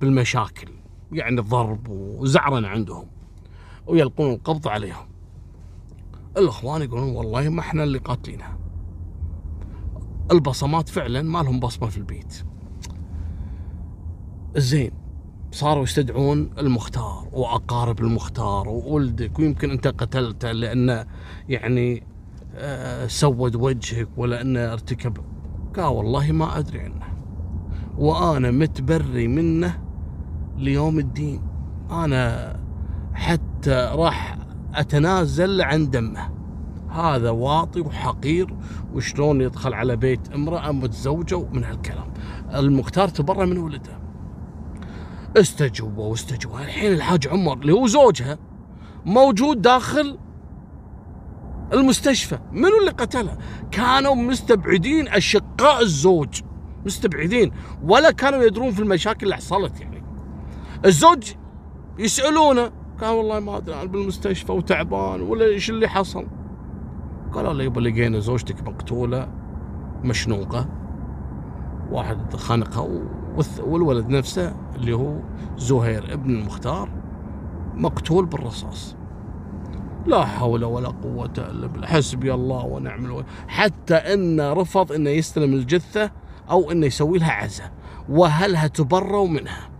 بالمشاكل 0.00 0.68
يعني 1.12 1.40
ضرب 1.40 1.88
وزعرنه 1.88 2.68
عندهم 2.68 3.06
ويلقون 3.86 4.32
القبض 4.32 4.68
عليهم. 4.68 5.08
الإخوان 6.36 6.82
يقولون 6.82 7.16
والله 7.16 7.48
ما 7.48 7.60
إحنا 7.60 7.84
اللي 7.84 7.98
قاتلينها. 7.98 8.63
البصمات 10.32 10.88
فعلا 10.88 11.22
ما 11.22 11.38
لهم 11.38 11.60
بصمة 11.60 11.88
في 11.88 11.98
البيت. 11.98 12.44
زين 14.56 14.90
صاروا 15.52 15.82
يستدعون 15.82 16.50
المختار 16.58 17.28
وأقارب 17.32 18.00
المختار 18.00 18.68
وولدك 18.68 19.38
ويمكن 19.38 19.70
أنت 19.70 19.86
قتلته 19.86 20.52
لأنه 20.52 21.06
يعني 21.48 22.06
آه 22.54 23.06
سود 23.06 23.56
وجهك 23.56 24.08
ولا 24.16 24.40
انه 24.40 24.72
ارتكب. 24.72 25.16
قال 25.76 25.84
والله 25.84 26.32
ما 26.32 26.58
أدري 26.58 26.80
عنه. 26.80 27.06
وأنا 27.98 28.50
متبري 28.50 29.28
منه 29.28 29.84
ليوم 30.56 30.98
الدين. 30.98 31.42
أنا 31.90 32.56
حتى 33.14 33.90
راح 33.94 34.38
أتنازل 34.74 35.62
عن 35.62 35.90
دمه. 35.90 36.33
هذا 36.94 37.30
واطي 37.30 37.80
وحقير 37.80 38.54
وشلون 38.94 39.40
يدخل 39.40 39.74
على 39.74 39.96
بيت 39.96 40.32
امرأة 40.32 40.72
متزوجة 40.72 41.36
ومن 41.36 41.64
هالكلام. 41.64 42.12
المختار 42.54 43.08
تبرى 43.08 43.46
من 43.46 43.58
ولده. 43.58 43.98
استجوبوا 45.36 46.04
واستجوبوا 46.04 46.60
الحين 46.60 46.92
الحاج 46.92 47.28
عمر 47.28 47.58
اللي 47.58 47.72
هو 47.72 47.86
زوجها 47.86 48.38
موجود 49.04 49.62
داخل 49.62 50.18
المستشفى. 51.72 52.38
منو 52.52 52.80
اللي 52.80 52.90
قتلها؟ 52.90 53.38
كانوا 53.70 54.14
مستبعدين 54.14 55.08
أشقاء 55.08 55.82
الزوج. 55.82 56.40
مستبعدين. 56.86 57.52
ولا 57.84 58.10
كانوا 58.10 58.42
يدرون 58.42 58.70
في 58.70 58.80
المشاكل 58.80 59.26
اللي 59.26 59.36
حصلت 59.36 59.80
يعني. 59.80 60.02
الزوج 60.84 61.32
يسألونه 61.98 62.72
قال 63.00 63.10
والله 63.10 63.40
ما 63.40 63.56
أدري 63.56 63.74
أنا 63.74 63.84
بالمستشفى 63.84 64.52
وتعبان 64.52 65.20
ولا 65.20 65.44
إيش 65.44 65.70
اللي 65.70 65.88
حصل؟ 65.88 66.26
قالوا 67.34 67.52
له 67.52 67.64
يبا 67.64 67.80
لقينا 67.80 68.18
زوجتك 68.18 68.68
مقتولة 68.68 69.28
مشنوقة 70.04 70.68
واحد 71.90 72.36
خنقها 72.36 72.88
والولد 73.60 74.08
نفسه 74.08 74.56
اللي 74.76 74.92
هو 74.92 75.16
زهير 75.56 76.12
ابن 76.12 76.30
المختار 76.30 76.88
مقتول 77.74 78.26
بالرصاص. 78.26 78.96
لا 80.06 80.24
حول 80.24 80.64
ولا 80.64 80.88
قوة 80.88 81.32
إلا 81.38 81.66
بالله. 81.66 81.86
حسبي 81.86 82.34
الله 82.34 82.64
ونعم 82.64 83.04
الوكيل. 83.04 83.24
حتى 83.48 83.94
إنه 83.94 84.52
رفض 84.52 84.92
إنه 84.92 85.10
يستلم 85.10 85.52
الجثة 85.54 86.10
أو 86.50 86.70
إنه 86.70 86.86
يسوي 86.86 87.18
لها 87.18 87.32
عزاء 87.32 87.72
وهلها 88.08 88.66
تبروا 88.66 89.28
منها؟ 89.28 89.70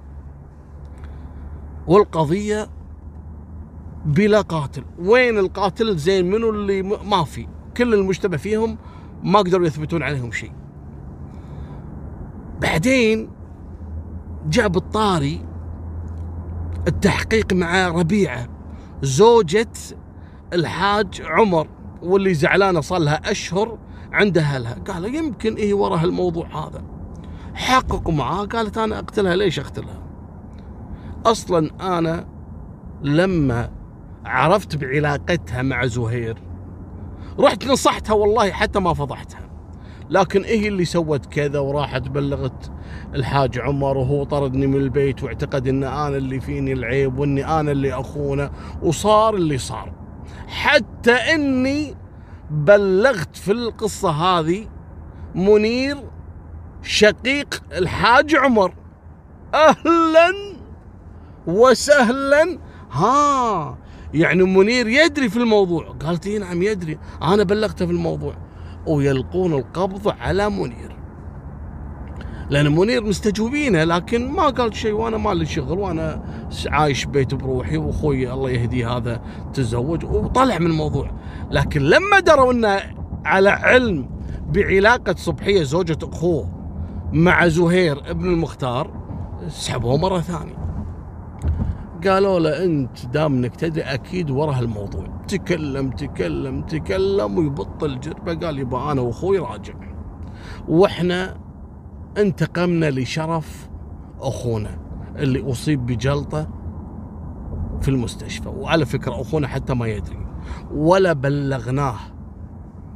والقضية 1.87 2.69
بلا 4.05 4.41
قاتل. 4.41 4.85
وين 4.99 5.39
القاتل؟ 5.39 5.97
زين 5.97 6.31
منو 6.31 6.51
اللي 6.51 6.83
ما 6.83 7.25
في. 7.25 7.47
كل 7.77 7.95
المشتبه 7.95 8.37
فيهم 8.37 8.79
ما 9.23 9.39
قدروا 9.39 9.67
يثبتون 9.67 10.03
عليهم 10.03 10.33
شيء. 10.33 10.53
بعدين 12.61 13.31
جاء 14.47 14.69
بالطاري 14.69 15.47
التحقيق 16.89 17.53
مع 17.53 17.89
ربيعة. 17.89 18.49
زوجة 19.03 19.73
الحاج 20.53 21.23
عمر 21.25 21.69
واللي 22.03 22.35
زعلانة 22.35 22.81
صار 22.81 22.99
لها 22.99 23.31
أشهر 23.31 23.79
عند 24.13 24.39
أهلها. 24.39 24.75
قال 24.75 25.15
يمكن 25.15 25.55
إيه 25.55 25.75
ورا 25.75 25.97
هالموضوع 25.97 26.47
هذا. 26.47 26.85
حققوا 27.55 28.15
معاه. 28.15 28.45
قالت 28.45 28.79
أنا 28.79 28.99
أقتلها 28.99 29.37
ليش 29.37 29.59
أقتلها؟ 29.59 30.03
أصلا 31.27 31.99
أنا 31.99 32.27
لما 33.03 33.71
عرفت 34.27 34.77
بعلاقتها 34.77 35.63
مع 35.63 35.87
زهير. 35.87 36.39
رحت 37.41 37.67
نصحتها 37.67 38.15
والله 38.15 38.51
حتى 38.51 38.81
ما 38.81 38.95
فضحتها. 38.95 39.51
لكن 40.11 40.43
إيه 40.43 40.69
اللي 40.69 40.85
سوت 40.85 41.27
كذا 41.27 41.59
وراحت 41.59 42.03
بلغت 42.03 42.73
الحاج 43.15 43.59
عمر 43.59 43.97
وهو 43.97 44.25
طردني 44.25 44.67
من 44.67 44.77
البيت 44.77 45.23
واعتقد 45.23 45.69
إن 45.69 45.85
أنا 45.85 46.17
اللي 46.17 46.41
فيني 46.41 46.73
العيب 46.73 47.19
وإني 47.19 47.61
أنا 47.61 47.73
اللي 47.73 47.93
أخونه 47.93 48.51
وصار 48.83 49.35
اللي 49.35 49.59
صار. 49.59 49.93
حتى 50.47 51.13
إني 51.13 51.95
بلغت 52.51 53.37
في 53.37 53.53
القصة 53.53 54.11
هذه 54.11 54.67
منير 55.35 55.97
شقيق 56.83 57.63
الحاج 57.73 58.35
عمر. 58.35 58.75
أهلا 59.55 60.33
وسهلا. 61.47 62.59
ها 62.91 63.79
يعني 64.15 64.43
منير 64.43 64.89
يدري 64.89 65.29
في 65.29 65.37
الموضوع. 65.37 65.85
قالت 65.85 66.27
لي 66.27 66.39
نعم 66.39 66.63
يدري. 66.63 66.99
أنا 67.23 67.43
بلغته 67.43 67.87
في 67.87 67.93
الموضوع. 67.93 68.35
ويلقون 68.87 69.53
القبض 69.53 70.09
على 70.21 70.51
منير. 70.51 70.97
لأن 72.51 72.75
منير 72.77 73.05
مستجوبينه 73.05 73.85
لكن 73.85 74.29
ما 74.29 74.43
قال 74.43 74.77
شيء 74.77 74.93
وأنا 74.93 75.17
ما 75.17 75.35
لي 75.35 75.47
شغل 75.47 75.79
وأنا 75.79 76.25
عايش 76.67 77.05
بيت 77.05 77.35
بروحي 77.35 77.77
وأخوي 77.77 78.33
الله 78.33 78.51
يهديه 78.51 78.97
هذا 78.97 79.23
تزوج 79.55 80.05
وطلع 80.05 80.59
من 80.59 80.67
الموضوع. 80.67 81.11
لكن 81.51 81.83
لما 81.83 82.21
دروا 82.21 82.53
إنه 82.53 82.81
على 83.25 83.51
علم 83.51 84.09
بعلاقة 84.49 85.15
صبحية 85.17 85.63
زوجة 85.63 85.99
أخوه 86.03 86.49
مع 87.13 87.49
زهير 87.49 88.11
ابن 88.11 88.25
المختار 88.25 88.91
سحبوه 89.49 89.97
مرة 89.97 90.21
ثانية. 90.21 90.65
قالوا 92.07 92.41
له 92.41 92.65
انت 92.65 93.07
دام 93.07 93.35
انك 93.35 93.57
تدري 93.57 93.83
أكيد 93.83 94.31
ورا 94.31 94.53
هالموضوع 94.53 95.07
تكلم 95.29 95.91
تكلم 95.91 96.63
تكلم 96.63 97.39
ويبطل 97.39 98.01
جربه 98.01 98.35
قال 98.35 98.59
يبا 98.59 98.93
أنا 98.93 99.01
وأخوي 99.01 99.39
راجع. 99.39 99.75
وإحنا 100.69 101.37
انتقمنا 102.19 102.91
لشرف 102.91 103.69
أخونا 104.21 104.79
اللي 105.17 105.51
أصيب 105.51 105.87
بجلطة 105.87 106.49
في 107.81 107.89
المستشفى. 107.89 108.49
وعلى 108.49 108.87
فكرة 108.87 109.21
أخونا 109.21 109.49
حتى 109.49 109.75
ما 109.75 109.87
يدري. 109.87 110.27
ولا 110.75 111.13
بلغناه 111.13 111.97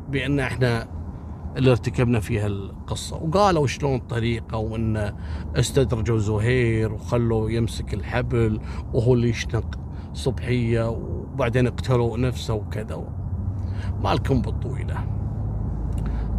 بأن 0.08 0.40
إحنا 0.40 0.97
اللي 1.56 1.70
ارتكبنا 1.70 2.20
فيها 2.20 2.46
القصة. 2.46 3.16
وقالوا 3.16 3.66
شلون 3.66 3.94
الطريقة 3.94 4.58
وإن 4.58 5.14
استدرجوا 5.56 6.18
زهير 6.18 6.92
وخلوا 6.92 7.50
يمسك 7.50 7.94
الحبل 7.94 8.60
وهو 8.94 9.14
اللي 9.14 9.28
يشنق 9.28 9.78
صبحية 10.14 10.90
وبعدين 10.90 11.66
اقتلوا 11.66 12.18
نفسه 12.18 12.54
وكذا. 12.54 13.04
مالكم 14.02 14.42
بالطويلة. 14.42 14.96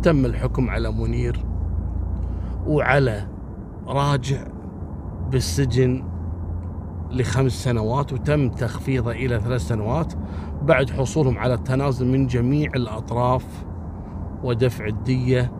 تم 0.03 0.25
الحكم 0.25 0.69
على 0.69 0.91
منير 0.91 1.45
وعلى 2.67 3.27
راجع 3.87 4.47
بالسجن 5.31 6.03
لخمس 7.11 7.51
سنوات 7.51 8.13
وتم 8.13 8.49
تخفيضه 8.49 9.11
إلى 9.11 9.39
ثلاث 9.39 9.61
سنوات 9.61 10.13
بعد 10.61 10.89
حصولهم 10.89 11.37
على 11.37 11.53
التنازل 11.53 12.07
من 12.07 12.27
جميع 12.27 12.71
الأطراف 12.75 13.45
ودفع 14.43 14.85
الدية. 14.85 15.53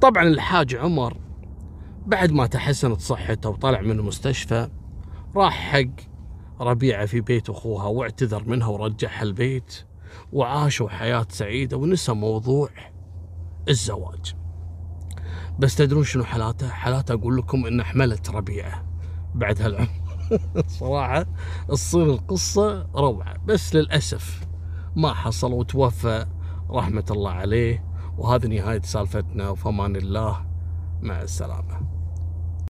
طبعا 0.00 0.22
الحاج 0.22 0.74
عمر 0.74 1.16
بعد 2.06 2.32
ما 2.32 2.46
تحسنت 2.46 3.00
صحته 3.00 3.48
وطلع 3.48 3.80
من 3.80 3.90
المستشفى 3.90 4.68
راح 5.36 5.72
حق 5.72 6.16
ربيعة 6.60 7.06
في 7.06 7.20
بيت 7.20 7.50
أخوها 7.50 7.86
واعتذر 7.86 8.44
منها 8.44 8.66
ورجعها 8.66 9.22
البيت 9.22 9.84
وعاشوا 10.32 10.88
حياة 10.88 11.26
سعيدة 11.30 11.76
ونسى 11.76 12.12
موضوع 12.12 12.68
الزواج. 13.68 14.34
بس 15.58 15.76
تدرون 15.76 16.04
شنو 16.04 16.24
حالاته؟ 16.24 16.68
حالاته 16.68 17.14
أقول 17.14 17.36
لكم 17.36 17.66
إن 17.66 17.82
حملت 17.82 18.30
ربيعة 18.30 18.84
بعد 19.34 19.62
هالعمر. 19.62 19.88
صراحة 20.80 21.26
تصير 21.68 22.04
القصة 22.04 22.86
روعة 22.94 23.36
بس 23.46 23.74
للأسف 23.74 24.46
ما 24.96 25.14
حصل 25.14 25.52
وتوفى 25.52 26.26
رحمة 26.70 27.04
الله 27.10 27.30
عليه. 27.30 27.95
وهذه 28.18 28.46
نهاية 28.46 28.80
سالفتنا 28.80 29.48
وفمان 29.48 29.96
الله 29.96 30.46
مع 31.02 31.22
السلامة. 31.22 31.85